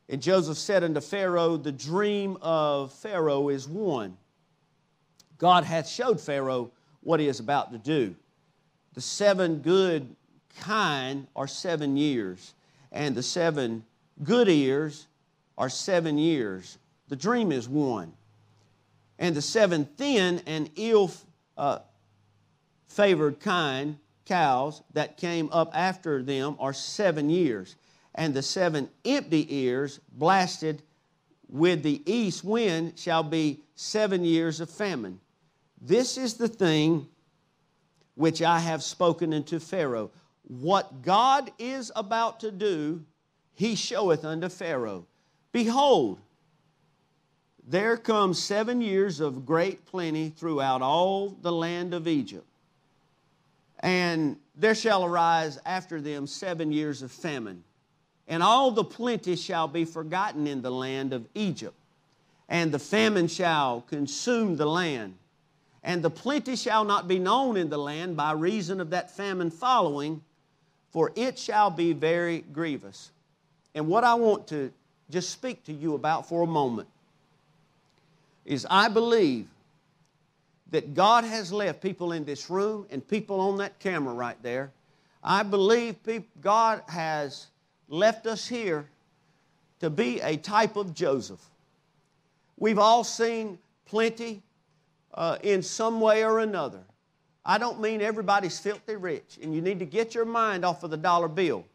And 0.09 0.21
Joseph 0.21 0.57
said 0.57 0.83
unto 0.83 1.01
Pharaoh, 1.01 1.57
The 1.57 1.71
dream 1.71 2.37
of 2.41 2.93
Pharaoh 2.93 3.49
is 3.49 3.67
one. 3.67 4.17
God 5.37 5.63
hath 5.63 5.87
showed 5.87 6.21
Pharaoh 6.21 6.71
what 7.01 7.19
he 7.19 7.27
is 7.27 7.39
about 7.39 7.71
to 7.71 7.77
do. 7.77 8.15
The 8.93 9.01
seven 9.01 9.59
good 9.59 10.15
kine 10.59 11.27
are 11.35 11.47
seven 11.47 11.97
years, 11.97 12.53
and 12.91 13.15
the 13.15 13.23
seven 13.23 13.83
good 14.23 14.47
ears 14.47 15.07
are 15.57 15.69
seven 15.69 16.17
years. 16.17 16.77
The 17.09 17.15
dream 17.15 17.51
is 17.51 17.67
one. 17.67 18.13
And 19.19 19.35
the 19.35 19.41
seven 19.41 19.85
thin 19.85 20.41
and 20.45 20.69
ill 20.75 21.11
uh, 21.57 21.79
favored 22.93 23.39
kind 23.39 23.97
cows 24.25 24.81
that 24.93 25.17
came 25.17 25.49
up 25.51 25.71
after 25.73 26.23
them 26.23 26.55
are 26.59 26.73
seven 26.73 27.29
years 27.29 27.75
and 28.15 28.33
the 28.33 28.41
seven 28.41 28.89
empty 29.03 29.45
ears 29.49 29.99
blasted 30.11 30.81
with 31.49 31.83
the 31.83 32.01
east 32.05 32.43
wind 32.43 32.93
shall 32.97 33.23
be 33.23 33.59
seven 33.75 34.23
years 34.23 34.59
of 34.59 34.69
famine. 34.69 35.19
This 35.81 36.17
is 36.17 36.35
the 36.35 36.47
thing 36.47 37.07
which 38.15 38.41
I 38.41 38.59
have 38.59 38.83
spoken 38.83 39.33
unto 39.33 39.59
Pharaoh. 39.59 40.11
What 40.43 41.01
God 41.01 41.51
is 41.57 41.91
about 41.95 42.39
to 42.41 42.51
do, 42.51 43.03
he 43.53 43.75
showeth 43.75 44.23
unto 44.23 44.49
Pharaoh. 44.49 45.07
Behold, 45.51 46.19
there 47.65 47.97
come 47.97 48.33
seven 48.33 48.81
years 48.81 49.19
of 49.19 49.45
great 49.45 49.85
plenty 49.85 50.29
throughout 50.29 50.81
all 50.81 51.29
the 51.29 51.51
land 51.51 51.93
of 51.93 52.07
Egypt. 52.07 52.45
And 53.83 54.37
there 54.55 54.73
shall 54.73 55.05
arise 55.05 55.59
after 55.63 56.01
them 56.01 56.25
seven 56.25 56.71
years 56.71 57.03
of 57.03 57.11
famine 57.11 57.63
and 58.27 58.41
all 58.41 58.71
the 58.71 58.83
plenty 58.83 59.35
shall 59.35 59.67
be 59.67 59.85
forgotten 59.85 60.47
in 60.47 60.61
the 60.61 60.71
land 60.71 61.13
of 61.13 61.27
Egypt, 61.35 61.75
and 62.47 62.71
the 62.71 62.79
famine 62.79 63.27
shall 63.27 63.81
consume 63.81 64.55
the 64.55 64.65
land. 64.65 65.15
And 65.83 66.01
the 66.01 66.09
plenty 66.09 66.55
shall 66.55 66.85
not 66.85 67.09
be 67.09 67.19
known 67.19 67.57
in 67.57 67.69
the 67.69 67.77
land 67.77 68.15
by 68.15 68.31
reason 68.31 68.79
of 68.79 68.91
that 68.91 69.11
famine 69.11 69.51
following, 69.51 70.21
for 70.91 71.11
it 71.15 71.37
shall 71.37 71.69
be 71.69 71.91
very 71.91 72.41
grievous. 72.53 73.11
And 73.75 73.87
what 73.87 74.05
I 74.05 74.13
want 74.13 74.47
to 74.47 74.71
just 75.09 75.31
speak 75.31 75.65
to 75.65 75.73
you 75.73 75.95
about 75.95 76.29
for 76.29 76.43
a 76.43 76.47
moment 76.47 76.87
is 78.45 78.65
I 78.69 78.87
believe 78.87 79.47
that 80.73 80.95
God 80.95 81.23
has 81.23 81.53
left 81.53 81.81
people 81.81 82.13
in 82.13 82.25
this 82.25 82.49
room 82.49 82.87
and 82.89 83.07
people 83.07 83.39
on 83.39 83.57
that 83.57 83.77
camera 83.77 84.11
right 84.11 84.41
there. 84.41 84.71
I 85.23 85.43
believe 85.43 85.97
God 86.41 86.81
has 86.87 87.45
left 87.89 88.25
us 88.25 88.47
here 88.47 88.89
to 89.81 89.91
be 89.91 90.19
a 90.21 90.35
type 90.35 90.75
of 90.75 90.95
Joseph. 90.95 91.45
We've 92.57 92.79
all 92.79 93.03
seen 93.03 93.59
plenty 93.85 94.41
uh, 95.13 95.37
in 95.43 95.61
some 95.61 96.01
way 96.01 96.25
or 96.25 96.39
another. 96.39 96.81
I 97.45 97.59
don't 97.59 97.79
mean 97.79 98.01
everybody's 98.01 98.57
filthy 98.57 98.95
rich, 98.95 99.37
and 99.43 99.53
you 99.53 99.61
need 99.61 99.77
to 99.77 99.85
get 99.85 100.15
your 100.15 100.25
mind 100.25 100.65
off 100.65 100.81
of 100.81 100.89
the 100.89 100.97
dollar 100.97 101.27
bill 101.27 101.65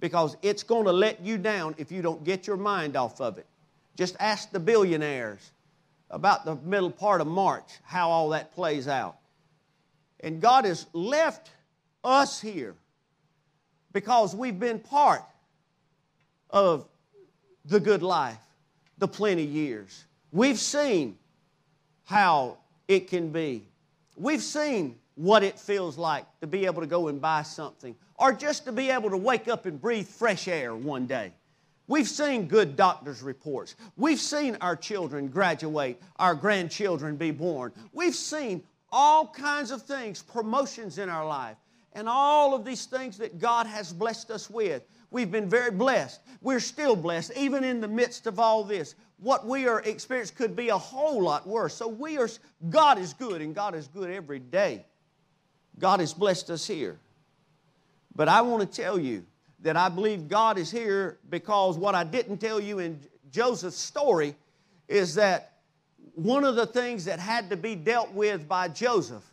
because 0.00 0.36
it's 0.42 0.62
going 0.62 0.84
to 0.84 0.92
let 0.92 1.18
you 1.22 1.38
down 1.38 1.74
if 1.78 1.90
you 1.90 2.02
don't 2.02 2.22
get 2.24 2.46
your 2.46 2.58
mind 2.58 2.94
off 2.94 3.22
of 3.22 3.38
it. 3.38 3.46
Just 3.96 4.16
ask 4.20 4.50
the 4.50 4.60
billionaires 4.60 5.50
about 6.10 6.44
the 6.44 6.56
middle 6.56 6.90
part 6.90 7.20
of 7.20 7.26
March 7.26 7.68
how 7.82 8.10
all 8.10 8.30
that 8.30 8.54
plays 8.54 8.88
out. 8.88 9.16
And 10.20 10.40
God 10.40 10.64
has 10.64 10.86
left 10.92 11.50
us 12.02 12.40
here 12.40 12.74
because 13.92 14.34
we've 14.34 14.58
been 14.58 14.78
part 14.78 15.22
of 16.50 16.86
the 17.64 17.80
good 17.80 18.02
life, 18.02 18.38
the 18.98 19.08
plenty 19.08 19.44
years. 19.44 20.04
We've 20.32 20.58
seen 20.58 21.18
how 22.04 22.58
it 22.88 23.08
can 23.08 23.30
be. 23.30 23.64
We've 24.16 24.42
seen 24.42 24.96
what 25.14 25.42
it 25.42 25.58
feels 25.58 25.96
like 25.96 26.24
to 26.40 26.46
be 26.46 26.66
able 26.66 26.82
to 26.82 26.86
go 26.86 27.08
and 27.08 27.20
buy 27.20 27.42
something 27.42 27.94
or 28.16 28.32
just 28.32 28.64
to 28.66 28.72
be 28.72 28.90
able 28.90 29.10
to 29.10 29.16
wake 29.16 29.48
up 29.48 29.66
and 29.66 29.80
breathe 29.80 30.06
fresh 30.06 30.48
air 30.48 30.74
one 30.74 31.06
day. 31.06 31.32
We've 31.86 32.08
seen 32.08 32.48
good 32.48 32.76
doctor's 32.76 33.22
reports. 33.22 33.76
We've 33.96 34.20
seen 34.20 34.56
our 34.60 34.76
children 34.76 35.28
graduate, 35.28 36.00
our 36.16 36.34
grandchildren 36.34 37.16
be 37.16 37.30
born. 37.30 37.72
We've 37.92 38.14
seen 38.14 38.62
all 38.90 39.26
kinds 39.26 39.70
of 39.70 39.82
things, 39.82 40.22
promotions 40.22 40.98
in 40.98 41.08
our 41.08 41.26
life, 41.26 41.56
and 41.92 42.08
all 42.08 42.54
of 42.54 42.64
these 42.64 42.86
things 42.86 43.18
that 43.18 43.38
God 43.38 43.66
has 43.66 43.92
blessed 43.92 44.30
us 44.30 44.48
with. 44.48 44.82
We've 45.10 45.30
been 45.30 45.48
very 45.48 45.70
blessed. 45.70 46.20
We're 46.40 46.60
still 46.60 46.96
blessed, 46.96 47.32
even 47.36 47.64
in 47.64 47.80
the 47.80 47.88
midst 47.88 48.26
of 48.26 48.40
all 48.40 48.64
this. 48.64 48.94
What 49.18 49.46
we 49.46 49.68
are 49.68 49.80
experiencing 49.82 50.36
could 50.36 50.56
be 50.56 50.70
a 50.70 50.78
whole 50.78 51.22
lot 51.22 51.46
worse. 51.46 51.74
So 51.74 51.86
we 51.86 52.18
are, 52.18 52.28
God 52.70 52.98
is 52.98 53.12
good, 53.12 53.42
and 53.42 53.54
God 53.54 53.74
is 53.74 53.88
good 53.88 54.10
every 54.10 54.38
day. 54.38 54.86
God 55.78 56.00
has 56.00 56.14
blessed 56.14 56.50
us 56.50 56.66
here. 56.66 56.98
But 58.16 58.28
I 58.28 58.42
want 58.42 58.62
to 58.62 58.82
tell 58.82 58.98
you 58.98 59.24
that 59.64 59.78
I 59.78 59.88
believe 59.88 60.28
God 60.28 60.58
is 60.58 60.70
here 60.70 61.18
because 61.30 61.78
what 61.78 61.94
I 61.94 62.04
didn't 62.04 62.38
tell 62.38 62.60
you 62.60 62.78
in 62.78 63.00
Joseph's 63.32 63.78
story 63.78 64.36
is 64.88 65.14
that 65.14 65.54
one 66.14 66.44
of 66.44 66.54
the 66.54 66.66
things 66.66 67.06
that 67.06 67.18
had 67.18 67.48
to 67.50 67.56
be 67.56 67.74
dealt 67.74 68.12
with 68.12 68.46
by 68.46 68.68
Joseph 68.68 69.24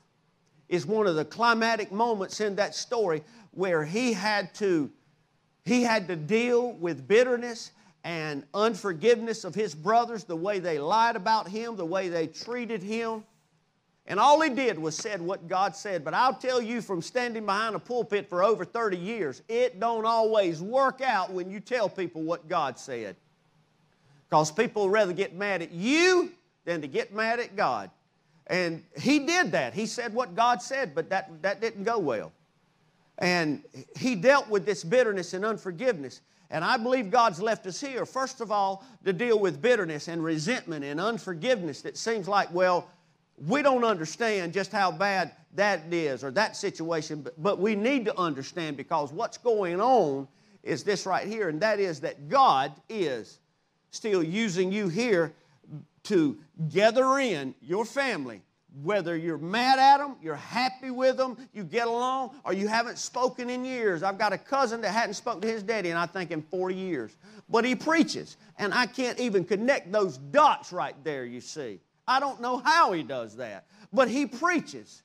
is 0.70 0.86
one 0.86 1.06
of 1.06 1.16
the 1.16 1.26
climatic 1.26 1.92
moments 1.92 2.40
in 2.40 2.56
that 2.56 2.74
story 2.74 3.22
where 3.52 3.84
he 3.84 4.14
had 4.14 4.54
to 4.56 4.90
he 5.64 5.84
had 5.84 6.08
to 6.08 6.16
deal 6.16 6.72
with 6.74 7.08
bitterness 7.08 7.72
and 8.04 8.44
unforgiveness 8.54 9.44
of 9.44 9.54
his 9.54 9.76
brothers, 9.76 10.24
the 10.24 10.36
way 10.36 10.60
they 10.60 10.80
lied 10.80 11.16
about 11.16 11.48
him, 11.48 11.76
the 11.76 11.86
way 11.86 12.10
they 12.10 12.26
treated 12.26 12.82
him. 12.82 13.24
And 14.12 14.20
all 14.20 14.42
he 14.42 14.50
did 14.50 14.78
was 14.78 14.98
said 14.98 15.22
what 15.22 15.48
God 15.48 15.74
said. 15.74 16.04
But 16.04 16.14
I'll 16.14 16.34
tell 16.34 16.62
you 16.62 16.82
from 16.82 17.02
standing 17.02 17.46
behind 17.46 17.76
a 17.76 17.80
pulpit 17.80 18.28
for 18.28 18.44
over 18.44 18.66
30 18.66 18.98
years, 18.98 19.42
it 19.48 19.80
don't 19.80 20.06
always 20.06 20.62
work 20.62 21.00
out 21.00 21.32
when 21.32 21.50
you 21.50 21.62
tell 21.62 21.88
people 21.88 22.22
what 22.22 22.50
God 22.50 22.78
said. 22.78 23.16
Because 24.30 24.52
people 24.52 24.90
rather 24.90 25.14
get 25.14 25.34
mad 25.34 25.62
at 25.62 25.72
you 25.72 26.30
than 26.66 26.82
to 26.82 26.88
get 26.88 27.14
mad 27.14 27.40
at 27.40 27.56
God. 27.56 27.90
And 28.48 28.84
he 29.00 29.20
did 29.20 29.54
that. 29.54 29.74
He 29.74 29.86
said 29.86 30.14
what 30.14 30.36
God 30.36 30.62
said, 30.62 30.94
but 30.94 31.10
that, 31.10 31.42
that 31.42 31.62
didn't 31.62 31.86
go 31.86 31.98
well. 31.98 32.34
And 33.18 33.64
he 33.96 34.16
dealt 34.16 34.50
with 34.50 34.66
this 34.66 34.84
bitterness 34.84 35.34
and 35.34 35.46
unforgiveness. 35.46 36.20
And 36.50 36.66
I 36.66 36.76
believe 36.76 37.12
God's 37.12 37.42
left 37.42 37.66
us 37.66 37.80
here, 37.80 38.06
first 38.06 38.42
of 38.42 38.52
all, 38.52 38.84
to 39.06 39.14
deal 39.14 39.40
with 39.40 39.62
bitterness 39.62 40.10
and 40.10 40.22
resentment 40.22 40.84
and 40.84 41.00
unforgiveness 41.00 41.82
that 41.84 41.96
seems 41.96 42.28
like, 42.28 42.54
well, 42.54 42.90
we 43.48 43.62
don't 43.62 43.84
understand 43.84 44.54
just 44.54 44.72
how 44.72 44.92
bad 44.92 45.32
that 45.56 45.92
is 45.92 46.24
or 46.24 46.32
that 46.32 46.56
situation, 46.56 47.22
but, 47.22 47.42
but 47.42 47.60
we 47.60 47.76
need 47.76 48.06
to 48.06 48.18
understand 48.18 48.78
because 48.78 49.12
what's 49.12 49.38
going 49.38 49.82
on 49.82 50.28
is 50.64 50.84
this 50.84 51.06
right 51.06 51.28
here, 51.28 51.50
and 51.50 51.62
that 51.62 51.80
is 51.80 52.02
that 52.02 52.30
God 52.30 52.72
is 52.88 53.40
still 53.90 54.24
using 54.24 54.72
you 54.72 54.88
here 54.88 55.34
to 56.04 56.38
gather 56.70 57.18
in 57.20 57.56
your 57.62 57.86
family 57.86 58.42
whether 58.84 59.18
you're 59.18 59.38
mad 59.38 59.80
at 59.80 59.98
them, 59.98 60.16
you're 60.22 60.36
happy 60.36 60.92
with 60.92 61.18
them, 61.18 61.38
you 61.54 61.64
get 61.64 61.88
along, 61.88 62.32
or 62.46 62.54
you 62.54 62.68
haven't 62.68 62.98
spoken 62.98 63.50
in 63.50 63.66
years. 63.66 64.02
I've 64.02 64.18
got 64.18 64.32
a 64.32 64.38
cousin 64.38 64.82
that 64.82 64.92
hadn't 64.92 65.16
spoken 65.16 65.42
to 65.42 65.48
his 65.48 65.62
daddy, 65.62 65.90
and 65.90 66.00
I 66.00 66.06
think 66.06 66.32
in 66.32 66.42
40 66.42 66.76
years. 66.76 67.18
But 67.50 67.66
he 67.66 67.76
preaches, 67.76 68.38
and 68.58 68.74
I 68.74 68.86
can't 68.86 69.20
even 69.20 69.44
connect 69.44 69.92
those 69.92 70.18
dots 70.18 70.72
right 70.72 70.96
there, 71.04 71.26
you 71.26 71.42
see. 71.42 71.80
I 72.08 72.20
don't 72.20 72.42
know 72.42 72.58
how 72.58 72.92
he 72.92 73.04
does 73.04 73.38
that, 73.38 73.66
but 73.94 74.10
he 74.10 74.26
preaches. 74.26 75.04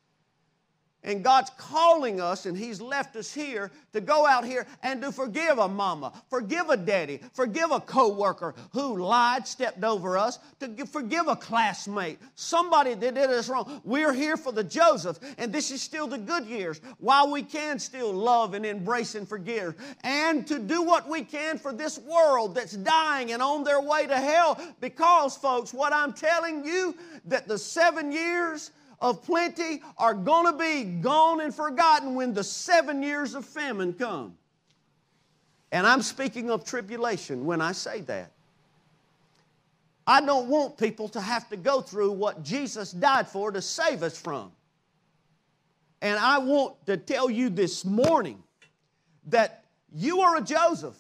And 1.07 1.23
God's 1.23 1.51
calling 1.57 2.21
us, 2.21 2.47
and 2.47 2.59
He's 2.59 2.81
left 2.81 3.14
us 3.14 3.33
here 3.33 3.71
to 3.92 4.01
go 4.01 4.27
out 4.27 4.45
here 4.45 4.66
and 4.83 5.01
to 5.03 5.12
forgive 5.12 5.59
a 5.59 5.69
mama, 5.69 6.12
forgive 6.29 6.69
a 6.69 6.77
daddy, 6.77 7.21
forgive 7.33 7.71
a 7.71 7.81
coworker 7.81 8.55
who 8.73 8.99
lied, 9.03 9.47
stepped 9.47 9.85
over 9.85 10.19
us, 10.19 10.40
to 10.59 10.85
forgive 10.85 11.29
a 11.29 11.37
classmate, 11.37 12.19
somebody 12.35 12.95
that 12.95 13.14
did 13.14 13.31
us 13.31 13.49
wrong. 13.49 13.81
We're 13.85 14.12
here 14.12 14.37
for 14.37 14.53
the 14.53 14.64
Joseph, 14.64 15.21
and 15.38 15.53
this 15.53 15.71
is 15.71 15.81
still 15.81 16.09
the 16.09 16.19
good 16.19 16.45
years 16.47 16.81
while 16.99 17.31
we 17.31 17.42
can 17.42 17.79
still 17.79 18.12
love 18.12 18.55
and 18.55 18.66
embrace 18.66 19.14
and 19.14 19.29
forgive, 19.29 19.77
and 20.03 20.45
to 20.49 20.59
do 20.59 20.83
what 20.83 21.09
we 21.09 21.23
can 21.23 21.57
for 21.59 21.73
this 21.73 22.01
world 22.01 22.57
that's 22.57 22.77
dying 22.77 23.31
and 23.31 23.40
on 23.40 23.62
their 23.62 23.81
way 23.81 24.09
to 24.09 24.16
hell. 24.19 24.61
Because, 24.81 25.37
folks, 25.37 25.73
what 25.73 25.92
I'm 25.92 26.12
telling 26.12 26.64
you, 26.64 26.97
that 27.27 27.47
the 27.47 27.59
seven 27.59 28.11
years 28.11 28.73
of 29.01 29.23
plenty 29.25 29.83
are 29.99 30.15
going 30.15 30.47
to 30.53 30.59
be 30.59 30.85
gone 30.85 31.41
and 31.41 31.55
forgotten 31.55 32.15
when 32.15 32.33
the 32.35 32.45
seven 32.45 33.03
years 33.03 33.35
of 33.35 33.45
famine 33.45 33.93
come. 33.93 34.37
And 35.73 35.87
I'm 35.87 36.03
speaking 36.03 36.51
of 36.51 36.65
tribulation 36.65 37.45
when 37.45 37.61
I 37.61 37.73
say 37.73 38.01
that. 38.03 38.33
I 40.07 40.21
don't 40.21 40.49
want 40.49 40.79
people 40.79 41.09
to 41.11 41.21
have 41.21 41.49
to 41.49 41.57
go 41.57 41.81
through 41.81 42.13
what 42.13 42.43
Jesus 42.43 42.93
died 42.93 43.27
for 43.29 43.51
to 43.51 43.61
save 43.61 44.03
us 44.03 44.17
from. 44.19 44.53
And 46.01 46.19
I 46.19 46.39
want 46.39 46.87
to 46.87 46.97
tell 46.97 47.29
you 47.29 47.51
this 47.51 47.85
morning 47.85 48.43
that 49.27 49.65
you 49.93 50.21
are 50.21 50.37
a 50.37 50.41
Joseph. 50.41 50.97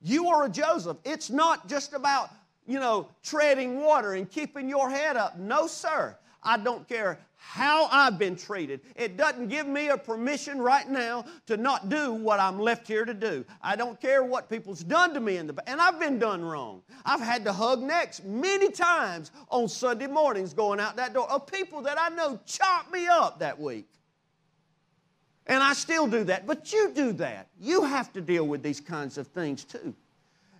You 0.00 0.28
are 0.28 0.46
a 0.46 0.48
Joseph. 0.48 0.96
It's 1.04 1.30
not 1.30 1.68
just 1.68 1.92
about, 1.92 2.30
you 2.66 2.80
know, 2.80 3.08
treading 3.22 3.80
water 3.80 4.14
and 4.14 4.28
keeping 4.28 4.68
your 4.68 4.90
head 4.90 5.16
up. 5.16 5.38
No, 5.38 5.68
sir. 5.68 6.16
I 6.42 6.56
don't 6.56 6.88
care 6.88 7.18
how 7.36 7.88
I've 7.90 8.18
been 8.18 8.36
treated. 8.36 8.80
It 8.94 9.16
doesn't 9.16 9.48
give 9.48 9.66
me 9.66 9.88
a 9.88 9.96
permission 9.96 10.60
right 10.60 10.88
now 10.88 11.24
to 11.46 11.56
not 11.56 11.88
do 11.88 12.12
what 12.12 12.40
I'm 12.40 12.58
left 12.58 12.86
here 12.86 13.04
to 13.04 13.14
do. 13.14 13.44
I 13.60 13.76
don't 13.76 14.00
care 14.00 14.22
what 14.22 14.48
people's 14.48 14.82
done 14.82 15.12
to 15.14 15.20
me 15.20 15.36
in 15.36 15.46
the 15.46 15.54
and 15.66 15.80
I've 15.80 15.98
been 15.98 16.18
done 16.18 16.44
wrong. 16.44 16.82
I've 17.04 17.20
had 17.20 17.44
to 17.44 17.52
hug 17.52 17.82
necks 17.82 18.22
many 18.24 18.70
times 18.70 19.32
on 19.48 19.68
Sunday 19.68 20.06
mornings 20.06 20.54
going 20.54 20.80
out 20.80 20.96
that 20.96 21.14
door 21.14 21.30
of 21.30 21.46
people 21.46 21.82
that 21.82 21.98
I 22.00 22.08
know 22.10 22.38
chop 22.46 22.92
me 22.92 23.06
up 23.06 23.40
that 23.40 23.58
week. 23.58 23.88
And 25.46 25.62
I 25.62 25.72
still 25.72 26.06
do 26.06 26.24
that. 26.24 26.46
But 26.46 26.72
you 26.72 26.92
do 26.94 27.12
that. 27.14 27.48
You 27.60 27.82
have 27.82 28.12
to 28.12 28.20
deal 28.20 28.46
with 28.46 28.62
these 28.62 28.80
kinds 28.80 29.18
of 29.18 29.26
things 29.28 29.64
too. 29.64 29.94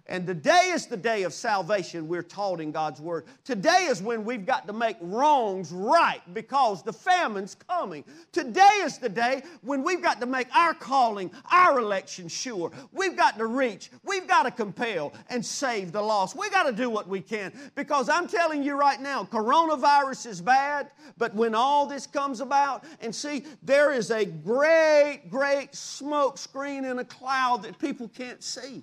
And 0.07 0.27
today 0.27 0.73
is 0.73 0.87
the 0.87 0.97
day 0.97 1.23
of 1.23 1.33
salvation 1.33 2.09
we're 2.09 2.25
taught 2.25 2.61
in 2.61 2.73
God's 2.73 3.01
Word. 3.01 3.25
Today 3.45 3.87
is 3.89 4.03
when 4.03 4.25
we've 4.25 4.45
got 4.45 4.67
to 4.67 4.73
make 4.73 4.97
wrongs 5.01 5.71
right 5.71 6.21
because 6.35 6.83
the 6.83 6.93
famine's 6.93 7.55
coming. 7.55 8.05
Today 8.33 8.81
is 8.83 8.99
the 8.99 9.09
day 9.09 9.43
when 9.63 9.85
we've 9.85 10.03
got 10.03 10.21
to 10.21 10.27
make 10.27 10.55
our 10.57 10.75
calling, 10.75 11.31
our 11.53 11.79
election 11.79 12.27
sure. 12.27 12.73
We've 12.91 13.17
got 13.17 13.39
to 13.39 13.47
reach, 13.47 13.91
we've 14.03 14.27
got 14.27 14.43
to 14.43 14.51
compel 14.51 15.13
and 15.31 15.45
save 15.45 15.93
the 15.93 16.03
lost. 16.03 16.37
We've 16.37 16.51
got 16.51 16.65
to 16.65 16.73
do 16.73 16.91
what 16.91 17.07
we 17.07 17.21
can 17.21 17.53
because 17.77 18.09
I'm 18.09 18.27
telling 18.27 18.65
you 18.65 18.75
right 18.75 19.01
now, 19.01 19.23
coronavirus 19.23 20.27
is 20.27 20.41
bad, 20.41 20.91
but 21.17 21.33
when 21.35 21.55
all 21.55 21.87
this 21.87 22.09
comes 22.09 22.41
about, 22.41 22.85
and 23.01 23.15
see, 23.15 23.45
there 23.63 23.93
is 23.93 24.11
a 24.11 24.25
great, 24.25 25.31
great 25.31 25.77
smoke 25.77 26.39
screen 26.39 26.85
in 26.85 26.99
a 26.99 27.05
cloud 27.05 27.63
that 27.63 27.79
people 27.79 28.09
can't 28.09 28.43
see 28.43 28.83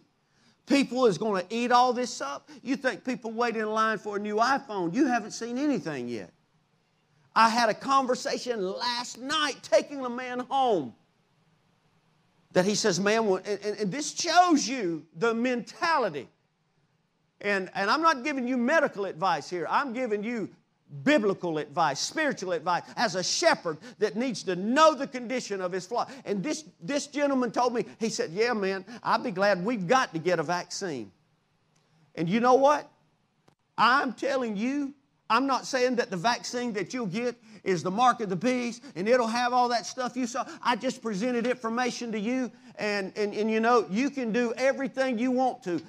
people 0.70 1.08
is 1.08 1.18
going 1.18 1.46
to 1.46 1.54
eat 1.54 1.72
all 1.72 1.92
this 1.92 2.22
up? 2.22 2.50
You 2.64 2.78
think 2.78 3.04
people 3.04 3.32
wait 3.32 3.58
in 3.58 3.68
line 3.70 3.98
for 3.98 4.16
a 4.16 4.20
new 4.20 4.36
iPhone? 4.36 4.94
You 4.94 5.08
haven't 5.08 5.32
seen 5.32 5.58
anything 5.58 6.08
yet. 6.08 6.32
I 7.36 7.50
had 7.50 7.70
a 7.70 7.74
conversation 7.74 8.62
last 8.62 9.18
night 9.20 9.58
taking 9.62 10.06
a 10.06 10.10
man 10.10 10.40
home 10.40 10.94
that 12.54 12.66
he 12.66 12.76
says, 12.76 13.00
man, 13.00 13.26
and, 13.28 13.46
and, 13.46 13.78
and 13.78 13.92
this 13.92 14.14
shows 14.14 14.68
you 14.68 15.06
the 15.18 15.34
mentality. 15.34 16.28
And, 17.42 17.70
and 17.74 17.90
I'm 17.90 18.02
not 18.02 18.24
giving 18.24 18.48
you 18.48 18.58
medical 18.58 19.06
advice 19.06 19.50
here. 19.50 19.68
I'm 19.70 19.94
giving 19.94 20.24
you 20.24 20.50
biblical 21.04 21.58
advice, 21.58 22.00
spiritual 22.00 22.54
advice, 22.54 22.84
as 22.96 23.16
a 23.16 23.24
shepherd 23.24 23.78
that 24.00 24.16
needs 24.16 24.44
to 24.44 24.56
know 24.56 24.94
the 24.94 25.08
condition 25.08 25.62
of 25.62 25.72
his 25.72 25.86
flock. 25.86 26.12
And 26.26 26.44
this, 26.44 26.66
this 26.82 27.08
gentleman 27.08 27.52
told 27.52 27.74
me, 27.74 27.86
he 28.00 28.10
said, 28.10 28.32
Yeah, 28.32 28.54
man, 28.54 28.86
I'd 29.04 29.24
be 29.24 29.32
glad 29.32 29.64
we've 29.64 29.88
got 29.88 30.14
to 30.14 30.20
get 30.20 30.40
a 30.40 30.44
vaccine. 30.44 31.12
And 32.16 32.30
you 32.30 32.40
know 32.40 32.56
what? 32.56 32.90
I'm 33.78 34.14
telling 34.14 34.58
you, 34.58 34.94
I'm 35.30 35.46
not 35.46 35.66
saying 35.66 35.98
that 35.98 36.10
the 36.10 36.18
vaccine 36.18 36.74
that 36.74 36.94
you'll 36.94 37.06
get 37.06 37.36
is 37.64 37.84
the 37.84 37.92
mark 37.92 38.20
of 38.20 38.30
the 38.30 38.36
beast 38.36 38.84
and 38.96 39.08
it'll 39.08 39.28
have 39.28 39.54
all 39.54 39.70
that 39.70 39.86
stuff 39.86 40.18
you 40.18 40.26
saw. 40.26 40.46
I 40.64 40.76
just 40.76 41.02
presented 41.02 41.46
information 41.46 42.12
to 42.12 42.20
you, 42.20 42.52
and, 42.76 43.14
and, 43.16 43.34
and 43.34 43.50
you 43.50 43.60
know, 43.60 43.86
you 43.90 44.10
can 44.10 44.32
do 44.32 44.54
everything 44.58 45.20
you 45.20 45.32
want 45.32 45.64
to. 45.64 45.82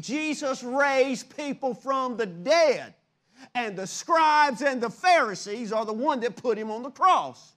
Jesus 0.00 0.62
raised 0.64 1.34
people 1.36 1.74
from 1.74 2.16
the 2.16 2.26
dead 2.26 2.94
and 3.54 3.76
the 3.76 3.86
scribes 3.86 4.62
and 4.62 4.80
the 4.80 4.90
Pharisees 4.90 5.72
are 5.72 5.84
the 5.84 5.92
one 5.92 6.20
that 6.20 6.36
put 6.36 6.58
him 6.58 6.70
on 6.70 6.82
the 6.82 6.90
cross. 6.90 7.52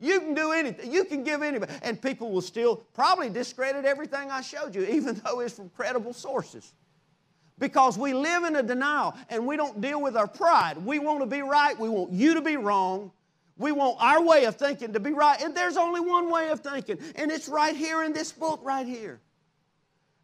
You 0.00 0.20
can 0.20 0.34
do 0.34 0.52
anything. 0.52 0.92
You 0.92 1.04
can 1.04 1.24
give 1.24 1.42
anybody. 1.42 1.72
And 1.82 2.00
people 2.00 2.30
will 2.30 2.40
still 2.40 2.76
probably 2.94 3.28
discredit 3.28 3.84
everything 3.84 4.30
I 4.30 4.40
showed 4.40 4.74
you, 4.74 4.84
even 4.90 5.20
though 5.24 5.40
it's 5.40 5.54
from 5.54 5.70
credible 5.70 6.12
sources. 6.12 6.72
Because 7.58 7.98
we 7.98 8.14
live 8.14 8.44
in 8.44 8.54
a 8.54 8.62
denial 8.62 9.16
and 9.28 9.44
we 9.44 9.56
don't 9.56 9.80
deal 9.80 10.00
with 10.00 10.16
our 10.16 10.28
pride. 10.28 10.78
We 10.78 11.00
want 11.00 11.20
to 11.20 11.26
be 11.26 11.42
right. 11.42 11.76
We 11.78 11.88
want 11.88 12.12
you 12.12 12.34
to 12.34 12.40
be 12.40 12.56
wrong. 12.56 13.10
We 13.56 13.72
want 13.72 13.96
our 14.00 14.22
way 14.22 14.44
of 14.44 14.54
thinking 14.54 14.92
to 14.92 15.00
be 15.00 15.12
right. 15.12 15.40
And 15.42 15.56
there's 15.56 15.76
only 15.76 16.00
one 16.00 16.30
way 16.30 16.50
of 16.50 16.60
thinking. 16.60 16.98
And 17.16 17.32
it's 17.32 17.48
right 17.48 17.74
here 17.74 18.04
in 18.04 18.12
this 18.12 18.30
book, 18.30 18.60
right 18.62 18.86
here. 18.86 19.20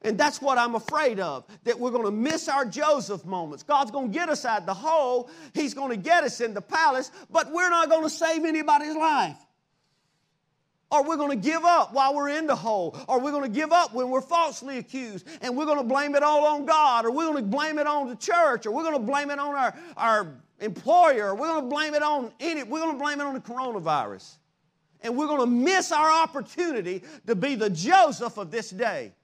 And 0.05 0.18
that's 0.18 0.40
what 0.42 0.59
I'm 0.59 0.74
afraid 0.74 1.18
of, 1.18 1.44
that 1.64 1.80
we're 1.80 1.90
going 1.90 2.05
to 2.05 2.11
miss 2.11 2.46
our 2.48 2.66
Joseph 2.66 3.24
moments. 3.24 3.62
God's 3.62 3.90
going 3.90 4.12
to 4.12 4.14
get 4.16 4.28
us 4.28 4.44
out 4.44 4.61
of 4.61 4.66
the 4.66 4.74
hole, 4.74 5.30
He's 5.55 5.72
going 5.72 5.90
to 5.90 5.96
get 5.96 6.22
us 6.24 6.40
in 6.40 6.52
the 6.52 6.61
palace, 6.61 7.11
but 7.30 7.50
we're 7.50 7.70
not 7.70 7.88
going 7.88 8.05
to 8.05 8.11
save 8.11 8.44
anybody's 8.44 8.94
life. 8.94 9.38
Or 10.90 11.02
we're 11.02 11.16
going 11.16 11.30
to 11.40 11.48
give 11.48 11.64
up 11.64 11.92
while 11.92 12.14
we're 12.14 12.28
in 12.28 12.46
the 12.46 12.55
hole. 12.55 12.96
Or 13.09 13.18
we're 13.18 13.32
going 13.32 13.42
to 13.42 13.48
give 13.48 13.72
up 13.72 13.94
when 13.94 14.11
we're 14.11 14.20
falsely 14.20 14.78
accused 14.78 15.26
and 15.40 15.57
we're 15.57 15.64
going 15.64 15.78
to 15.78 15.84
blame 15.84 16.14
it 16.14 16.22
all 16.22 16.44
on 16.44 16.66
God. 16.66 17.05
Or 17.05 17.11
we're 17.11 17.26
going 17.32 17.42
to 17.42 17.50
blame 17.50 17.80
it 17.80 17.86
on 17.88 18.09
the 18.09 18.14
church. 18.14 18.64
Or 18.64 18.70
we're 18.70 18.84
going 18.84 18.94
to 18.94 19.00
blame 19.00 19.30
it 19.30 19.40
on 19.40 19.57
our, 19.57 19.74
our 19.96 20.36
employer. 20.61 21.30
Or 21.30 21.34
we're 21.34 21.48
going 21.48 21.64
to 21.64 21.68
blame 21.68 21.94
it 21.94 22.02
on 22.02 22.30
any, 22.38 22.62
we're 22.62 22.78
going 22.78 22.96
to 22.96 23.02
blame 23.02 23.20
it 23.20 23.24
on 23.24 23.34
the 23.34 23.40
coronavirus. 23.40 24.36
And 25.00 25.16
we're 25.16 25.26
going 25.26 25.40
to 25.40 25.46
miss 25.46 25.90
our 25.90 26.22
opportunity 26.22 27.02
to 27.26 27.34
be 27.34 27.57
the 27.57 27.70
Joseph 27.70 28.38
of 28.38 28.52
this 28.52 28.70
day. 28.70 29.14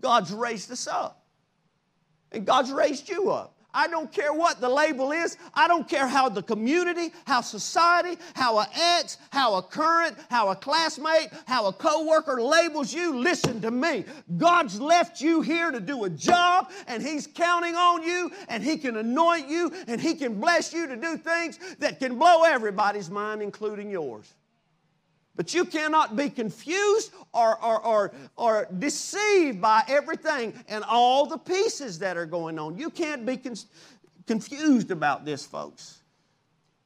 God's 0.00 0.32
raised 0.32 0.70
us 0.70 0.86
up. 0.86 1.24
And 2.32 2.46
God's 2.46 2.72
raised 2.72 3.08
you 3.08 3.30
up. 3.30 3.56
I 3.76 3.88
don't 3.88 4.10
care 4.10 4.32
what 4.32 4.58
the 4.58 4.70
label 4.70 5.12
is. 5.12 5.36
I 5.52 5.68
don't 5.68 5.86
care 5.86 6.06
how 6.08 6.30
the 6.30 6.42
community, 6.42 7.12
how 7.26 7.42
society, 7.42 8.16
how 8.34 8.58
an 8.58 8.68
ex, 8.74 9.18
how 9.30 9.56
a 9.56 9.62
current, 9.62 10.16
how 10.30 10.48
a 10.48 10.56
classmate, 10.56 11.28
how 11.46 11.66
a 11.66 11.72
coworker 11.74 12.40
labels 12.40 12.94
you. 12.94 13.18
Listen 13.18 13.60
to 13.60 13.70
me. 13.70 14.06
God's 14.38 14.80
left 14.80 15.20
you 15.20 15.42
here 15.42 15.70
to 15.70 15.78
do 15.78 16.04
a 16.04 16.10
job 16.10 16.70
and 16.86 17.02
He's 17.02 17.26
counting 17.26 17.74
on 17.74 18.02
you 18.02 18.32
and 18.48 18.64
He 18.64 18.78
can 18.78 18.96
anoint 18.96 19.46
you 19.46 19.70
and 19.86 20.00
He 20.00 20.14
can 20.14 20.40
bless 20.40 20.72
you 20.72 20.86
to 20.86 20.96
do 20.96 21.18
things 21.18 21.58
that 21.78 21.98
can 21.98 22.16
blow 22.16 22.44
everybody's 22.44 23.10
mind, 23.10 23.42
including 23.42 23.90
yours. 23.90 24.32
But 25.36 25.52
you 25.52 25.66
cannot 25.66 26.16
be 26.16 26.30
confused 26.30 27.12
or, 27.32 27.62
or, 27.62 27.84
or, 27.84 28.12
or, 28.36 28.68
deceived 28.78 29.60
by 29.60 29.82
everything 29.86 30.54
and 30.66 30.82
all 30.84 31.26
the 31.26 31.36
pieces 31.36 31.98
that 31.98 32.16
are 32.16 32.24
going 32.24 32.58
on. 32.58 32.78
You 32.78 32.88
can't 32.88 33.26
be 33.26 33.36
con- 33.36 33.56
confused 34.26 34.90
about 34.90 35.26
this, 35.26 35.44
folks. 35.44 36.00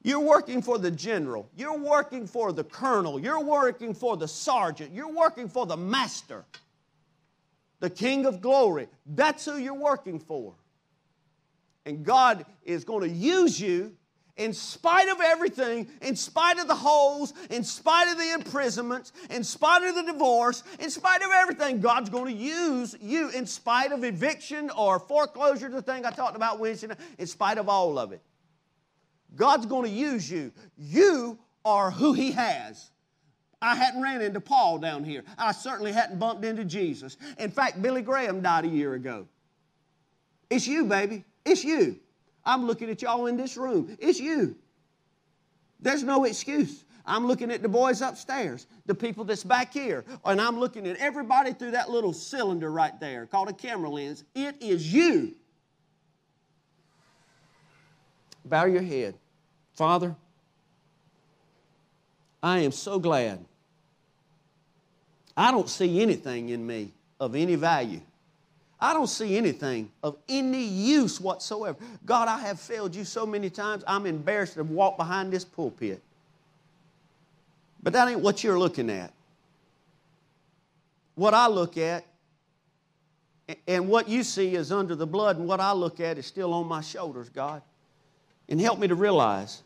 You're 0.03 0.21
working 0.21 0.63
for 0.63 0.79
the 0.79 0.91
general, 0.91 1.49
you're 1.55 1.79
working 1.79 2.27
for 2.27 2.53
the 2.53 2.65
colonel, 2.65 3.21
you're 3.21 3.45
working 3.45 3.95
for 3.95 4.17
the 4.17 4.27
sergeant, 4.27 4.95
you're 4.95 5.13
working 5.13 5.47
for 5.47 5.67
the 5.67 5.77
master, 5.77 6.45
the 7.81 7.91
king 7.91 8.25
of 8.25 8.41
glory. 8.41 8.89
That's 9.05 9.45
who 9.45 9.59
you're 9.59 9.75
working 9.75 10.19
for. 10.19 10.55
And 11.85 12.03
God 12.03 12.47
is 12.65 12.85
going 12.85 13.09
to 13.09 13.15
use 13.15 13.61
you 13.61 13.95
in 14.41 14.55
spite 14.55 15.09
of 15.09 15.21
everything, 15.21 15.87
in 16.01 16.17
spite 16.17 16.59
of 16.59 16.67
the 16.67 16.75
holes, 16.75 17.35
in 17.51 17.63
spite 17.63 18.11
of 18.11 18.17
the 18.17 18.33
imprisonments, 18.33 19.13
in 19.29 19.45
spite 19.45 19.83
of 19.83 19.95
the 19.95 20.11
divorce, 20.11 20.65
in 20.79 20.89
spite 20.89 21.21
of 21.21 21.29
everything, 21.31 21.79
God's 21.79 22.09
going 22.09 22.35
to 22.35 22.43
use 22.43 22.97
you 23.03 23.29
in 23.31 23.47
spite 23.47 23.93
of 23.93 24.03
eviction 24.03 24.71
or 24.71 24.99
foreclosure, 24.99 25.69
the 25.69 25.83
thing 25.83 26.07
I 26.07 26.11
talked 26.11 26.37
about 26.37 26.59
Wednesday 26.59 26.87
night, 26.87 26.99
in 27.19 27.27
spite 27.27 27.59
of 27.59 27.69
all 27.69 27.99
of 27.99 28.13
it. 28.13 28.23
God's 29.37 29.67
going 29.67 29.85
to 29.85 29.91
use 29.91 30.31
you. 30.31 30.53
You 30.79 31.39
are 31.67 31.91
who 31.91 32.15
He 32.15 32.33
has. 32.33 32.91
I 33.61 33.77
hadn't 33.77 34.01
ran 34.01 34.23
into 34.23 34.41
Paul 34.41 34.79
down 34.79 35.05
here. 35.05 35.23
I 35.37 35.53
certainly 35.53 35.93
hadn't 35.93 36.19
bumped 36.19 36.47
into 36.47 36.65
Jesus. 36.65 37.19
In 37.39 37.51
fact, 37.51 37.83
Billy 37.83 38.01
Graham 38.01 38.41
died 38.41 38.65
a 38.65 38.69
year 38.69 38.95
ago. 38.95 39.29
It's 40.49 40.67
you, 40.67 40.87
baby. 40.87 41.25
It's 41.45 41.63
you. 41.63 42.01
I'm 42.45 42.67
looking 42.67 42.91
at 42.91 43.03
y'all 43.03 43.27
in 43.27 43.37
this 43.37 43.57
room. 43.57 43.97
It's 44.01 44.19
you. 44.19 44.57
There's 45.81 46.03
no 46.03 46.25
excuse. 46.25 46.85
I'm 47.07 47.27
looking 47.27 47.51
at 47.51 47.63
the 47.63 47.69
boys 47.69 48.03
upstairs, 48.03 48.67
the 48.87 48.95
people 48.95 49.25
that's 49.25 49.43
back 49.43 49.73
here, 49.73 50.05
and 50.25 50.41
I'm 50.41 50.61
looking 50.61 50.87
at 50.87 50.97
everybody 50.99 51.53
through 51.53 51.73
that 51.73 51.91
little 51.91 52.13
cylinder 52.13 52.71
right 52.71 52.99
there 53.01 53.27
called 53.27 53.49
a 53.49 53.53
camera 53.53 53.89
lens. 53.89 54.25
It 54.35 54.57
is 54.61 54.93
you. 54.93 55.35
Bow 58.45 58.67
your 58.67 58.83
head. 58.83 59.15
Father, 59.75 60.15
I 62.43 62.61
am 62.61 62.73
so 62.73 62.99
glad. 62.99 63.45
I 65.37 65.51
don't 65.51 65.69
see 65.69 66.03
anything 66.03 66.51
in 66.51 66.67
me 66.67 66.93
of 67.19 67.35
any 67.35 67.55
value. 67.55 68.01
I 68.81 68.95
don't 68.95 69.09
see 69.09 69.37
anything 69.37 69.91
of 70.03 70.17
any 70.29 70.63
use 70.63 71.21
whatsoever. 71.21 71.79
God, 72.07 72.29
I 72.29 72.39
have 72.41 72.59
failed 72.59 72.95
you 72.95 73.05
so 73.05 73.27
many 73.27 73.51
times, 73.51 73.85
I'm 73.87 74.07
embarrassed 74.07 74.55
to 74.55 74.65
walk 74.65 74.97
behind 74.97 75.33
this 75.33 75.45
pulpit. 75.45 76.03
But 77.83 77.93
that 77.93 78.09
ain't 78.09 78.21
what 78.21 78.43
you're 78.43 78.59
looking 78.59 78.91
at. 78.91 79.13
What 81.15 81.35
I 81.35 81.49
look 81.49 81.77
at 81.77 82.05
and 83.67 83.89
what 83.89 84.09
you 84.09 84.23
see 84.23 84.55
is 84.55 84.71
under 84.71 84.95
the 84.95 85.07
blood, 85.07 85.37
and 85.37 85.47
what 85.47 85.61
I 85.61 85.73
look 85.73 86.01
at 86.01 86.19
is 86.19 86.27
still 86.27 86.55
on 86.55 86.67
my 86.67 86.81
shoulders, 86.81 87.29
God. 87.29 87.63
And 88.49 88.61
help 88.61 88.79
me 88.79 88.89
to 88.89 88.95
realize 88.95 89.63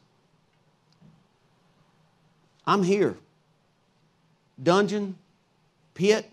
I'm 2.66 2.82
here. 2.82 3.16
Dungeon, 4.62 5.16
pit, 5.94 6.30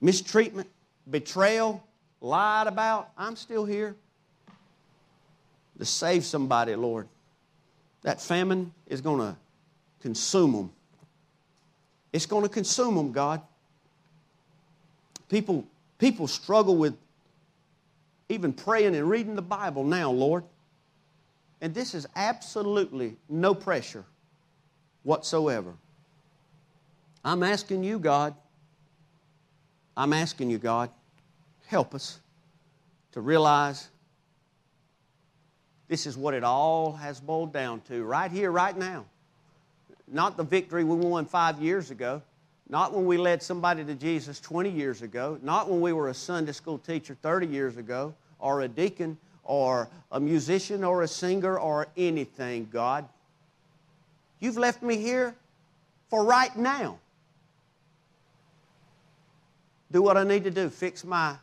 mistreatment, 0.00 0.68
betrayal, 1.10 1.82
lied 2.20 2.66
about, 2.66 3.10
I'm 3.16 3.36
still 3.36 3.64
here 3.64 3.96
to 5.78 5.84
save 5.84 6.24
somebody, 6.24 6.74
Lord. 6.74 7.08
That 8.02 8.20
famine 8.20 8.72
is 8.86 9.00
going 9.00 9.20
to 9.20 9.36
consume 10.00 10.52
them. 10.52 10.70
It's 12.12 12.26
going 12.26 12.42
to 12.42 12.48
consume 12.48 12.96
them, 12.96 13.12
God. 13.12 13.40
People, 15.28 15.64
people 15.98 16.26
struggle 16.26 16.76
with 16.76 16.94
even 18.28 18.52
praying 18.52 18.94
and 18.94 19.08
reading 19.08 19.34
the 19.34 19.42
Bible 19.42 19.84
now, 19.84 20.10
Lord. 20.10 20.44
And 21.60 21.74
this 21.74 21.94
is 21.94 22.06
absolutely 22.16 23.16
no 23.28 23.54
pressure 23.54 24.04
whatsoever. 25.02 25.74
I'm 27.24 27.42
asking 27.42 27.84
you, 27.84 27.98
God, 27.98 28.34
I'm 29.96 30.12
asking 30.12 30.50
you, 30.50 30.58
God, 30.58 30.90
help 31.70 31.94
us 31.94 32.18
to 33.12 33.20
realize 33.20 33.88
this 35.88 36.04
is 36.04 36.16
what 36.16 36.34
it 36.34 36.42
all 36.42 36.92
has 36.92 37.20
boiled 37.20 37.52
down 37.52 37.80
to 37.82 38.02
right 38.02 38.30
here, 38.30 38.50
right 38.50 38.76
now. 38.76 39.04
Not 40.08 40.36
the 40.36 40.42
victory 40.42 40.82
we 40.82 40.96
won 40.96 41.26
five 41.26 41.62
years 41.62 41.92
ago, 41.92 42.22
not 42.68 42.92
when 42.92 43.06
we 43.06 43.16
led 43.16 43.42
somebody 43.42 43.84
to 43.84 43.94
Jesus 43.94 44.40
20 44.40 44.68
years 44.68 45.02
ago, 45.02 45.38
not 45.42 45.68
when 45.68 45.80
we 45.80 45.92
were 45.92 46.08
a 46.08 46.14
Sunday 46.14 46.52
school 46.52 46.78
teacher 46.78 47.16
30 47.22 47.46
years 47.46 47.76
ago, 47.76 48.14
or 48.40 48.62
a 48.62 48.68
deacon, 48.68 49.16
or 49.44 49.88
a 50.10 50.18
musician, 50.18 50.82
or 50.82 51.02
a 51.02 51.08
singer, 51.08 51.58
or 51.58 51.86
anything, 51.96 52.68
God. 52.72 53.08
You've 54.40 54.56
left 54.58 54.82
me 54.82 54.96
here 54.96 55.34
for 56.08 56.24
right 56.24 56.54
now 56.56 56.98
do 59.92 60.02
what 60.02 60.16
I 60.16 60.24
need 60.24 60.44
to 60.44 60.50
do, 60.50 60.68
fix 60.68 61.04
my, 61.04 61.34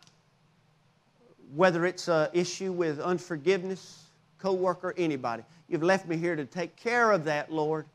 whether 1.56 1.86
it's 1.86 2.08
an 2.08 2.30
issue 2.34 2.72
with 2.72 3.00
unforgiveness, 3.00 4.04
coworker, 4.40 4.94
anybody. 4.98 5.44
You've 5.68 5.84
left 5.84 6.08
me 6.08 6.18
here 6.18 6.36
to 6.36 6.46
take 6.46 6.76
care 6.76 7.12
of 7.12 7.26
that, 7.26 7.52
Lord, 7.52 7.86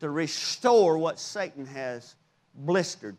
to 0.00 0.10
restore 0.10 0.98
what 0.98 1.18
Satan 1.18 1.66
has 1.66 2.14
blistered. 2.54 3.16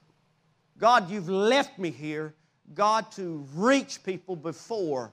God, 0.78 1.10
you've 1.10 1.30
left 1.30 1.80
me 1.80 1.90
here, 1.90 2.34
God, 2.74 3.12
to 3.14 3.46
reach 3.56 4.04
people 4.04 4.36
before 4.36 5.12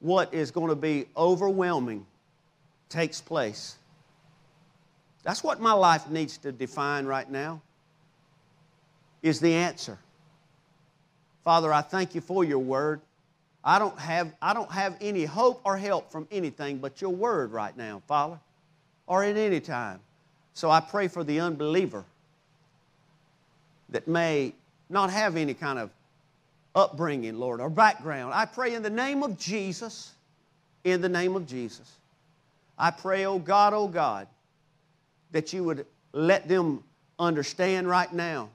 what 0.00 0.34
is 0.34 0.50
going 0.50 0.68
to 0.68 0.76
be 0.76 1.06
overwhelming 1.16 2.04
takes 2.88 3.20
place. 3.20 3.76
That's 5.22 5.42
what 5.42 5.60
my 5.60 5.72
life 5.72 6.10
needs 6.10 6.36
to 6.38 6.52
define 6.52 7.06
right 7.06 7.28
now 7.28 7.62
is 9.22 9.40
the 9.40 9.54
answer. 9.54 9.98
Father, 11.42 11.72
I 11.72 11.80
thank 11.80 12.14
you 12.14 12.20
for 12.20 12.44
your 12.44 12.58
word. 12.58 13.00
I 13.64 13.78
don't 13.78 13.98
have, 13.98 14.32
I 14.42 14.52
don't 14.52 14.70
have 14.70 14.96
any 15.00 15.24
hope 15.24 15.62
or 15.64 15.76
help 15.76 16.12
from 16.12 16.28
anything 16.30 16.78
but 16.78 17.00
your 17.00 17.10
word 17.10 17.50
right 17.50 17.74
now, 17.76 18.02
Father, 18.06 18.38
or 19.06 19.24
at 19.24 19.36
any 19.36 19.60
time. 19.60 20.00
So 20.52 20.70
I 20.70 20.80
pray 20.80 21.08
for 21.08 21.24
the 21.24 21.40
unbeliever 21.40 22.04
that 23.88 24.06
may 24.06 24.52
not 24.90 25.10
have 25.10 25.36
any 25.36 25.54
kind 25.54 25.78
of 25.78 25.90
upbringing, 26.74 27.38
Lord, 27.38 27.60
or 27.60 27.70
background. 27.70 28.34
I 28.34 28.44
pray 28.44 28.74
in 28.74 28.82
the 28.82 28.90
name 28.90 29.22
of 29.22 29.38
Jesus, 29.38 30.12
in 30.84 31.00
the 31.00 31.08
name 31.08 31.34
of 31.34 31.46
Jesus. 31.46 31.90
I 32.78 32.90
pray, 32.90 33.24
oh 33.24 33.38
God, 33.38 33.72
oh 33.72 33.88
God, 33.88 34.26
that 35.32 35.52
you 35.52 35.64
would 35.64 35.86
let 36.12 36.48
them 36.48 36.84
understand 37.18 37.88
right 37.88 38.12
now 38.12 38.50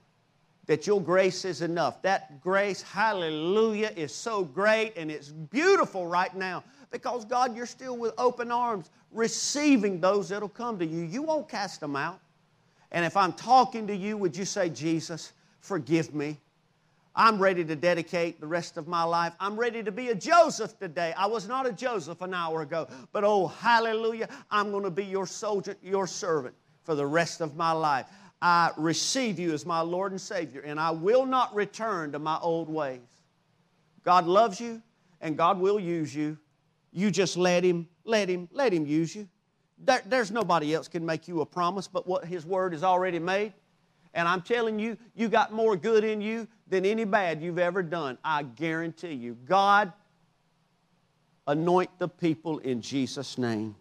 that 0.69 0.85
your 0.85 1.01
grace 1.01 1.45
is 1.45 1.63
enough. 1.63 1.99
That 2.03 2.39
grace, 2.41 2.83
hallelujah, 2.83 3.91
is 3.95 4.13
so 4.13 4.43
great 4.43 4.93
and 4.95 5.09
it's 5.09 5.29
beautiful 5.29 6.05
right 6.05 6.33
now 6.35 6.63
because, 6.91 7.25
God, 7.25 7.57
you're 7.57 7.65
still 7.65 7.97
with 7.97 8.13
open 8.19 8.51
arms 8.51 8.91
receiving 9.11 9.99
those 9.99 10.29
that'll 10.29 10.47
come 10.47 10.77
to 10.77 10.85
you. 10.85 11.01
You 11.01 11.23
won't 11.23 11.49
cast 11.49 11.79
them 11.79 11.95
out. 11.95 12.19
And 12.91 13.03
if 13.03 13.17
I'm 13.17 13.33
talking 13.33 13.87
to 13.87 13.95
you, 13.95 14.15
would 14.17 14.37
you 14.37 14.45
say, 14.45 14.69
Jesus, 14.69 15.33
forgive 15.59 16.13
me? 16.13 16.37
I'm 17.15 17.39
ready 17.39 17.65
to 17.65 17.75
dedicate 17.75 18.39
the 18.39 18.45
rest 18.45 18.77
of 18.77 18.87
my 18.87 19.01
life. 19.01 19.33
I'm 19.39 19.59
ready 19.59 19.81
to 19.81 19.91
be 19.91 20.09
a 20.09 20.15
Joseph 20.15 20.77
today. 20.77 21.15
I 21.17 21.25
was 21.25 21.47
not 21.47 21.65
a 21.65 21.71
Joseph 21.71 22.21
an 22.21 22.35
hour 22.35 22.61
ago, 22.61 22.87
but 23.11 23.23
oh, 23.23 23.47
hallelujah, 23.47 24.29
I'm 24.51 24.69
going 24.69 24.83
to 24.83 24.91
be 24.91 25.05
your 25.05 25.25
soldier, 25.25 25.75
your 25.81 26.05
servant 26.05 26.53
for 26.83 26.93
the 26.93 27.05
rest 27.05 27.41
of 27.41 27.55
my 27.55 27.71
life. 27.71 28.05
I 28.41 28.71
receive 28.77 29.37
you 29.37 29.53
as 29.53 29.65
my 29.65 29.81
Lord 29.81 30.11
and 30.11 30.21
Savior, 30.21 30.61
and 30.61 30.79
I 30.79 30.91
will 30.91 31.25
not 31.25 31.53
return 31.53 32.13
to 32.13 32.19
my 32.19 32.37
old 32.39 32.69
ways. 32.69 33.01
God 34.03 34.25
loves 34.25 34.61
you, 34.61 34.81
and 35.19 35.37
God 35.37 35.59
will 35.59 35.79
use 35.79 36.15
you. 36.15 36.37
You 36.91 37.11
just 37.11 37.35
let 37.35 37.63
Him, 37.63 37.87
let 38.05 38.29
Him, 38.29 38.47
let 38.51 38.73
Him 38.73 38.85
use 38.85 39.15
you. 39.15 39.27
There, 39.77 40.01
there's 40.05 40.31
nobody 40.31 40.73
else 40.73 40.87
can 40.87 41.05
make 41.05 41.27
you 41.27 41.41
a 41.41 41.45
promise 41.45 41.87
but 41.87 42.07
what 42.07 42.25
His 42.25 42.45
Word 42.45 42.73
has 42.73 42.83
already 42.83 43.19
made. 43.19 43.53
And 44.13 44.27
I'm 44.27 44.41
telling 44.41 44.79
you, 44.79 44.97
you 45.15 45.27
got 45.27 45.53
more 45.53 45.75
good 45.75 46.03
in 46.03 46.21
you 46.21 46.47
than 46.67 46.85
any 46.85 47.03
bad 47.03 47.41
you've 47.41 47.59
ever 47.59 47.83
done. 47.83 48.17
I 48.23 48.43
guarantee 48.43 49.13
you. 49.13 49.37
God, 49.45 49.91
anoint 51.45 51.89
the 51.99 52.07
people 52.07 52.59
in 52.59 52.81
Jesus' 52.81 53.37
name. 53.37 53.75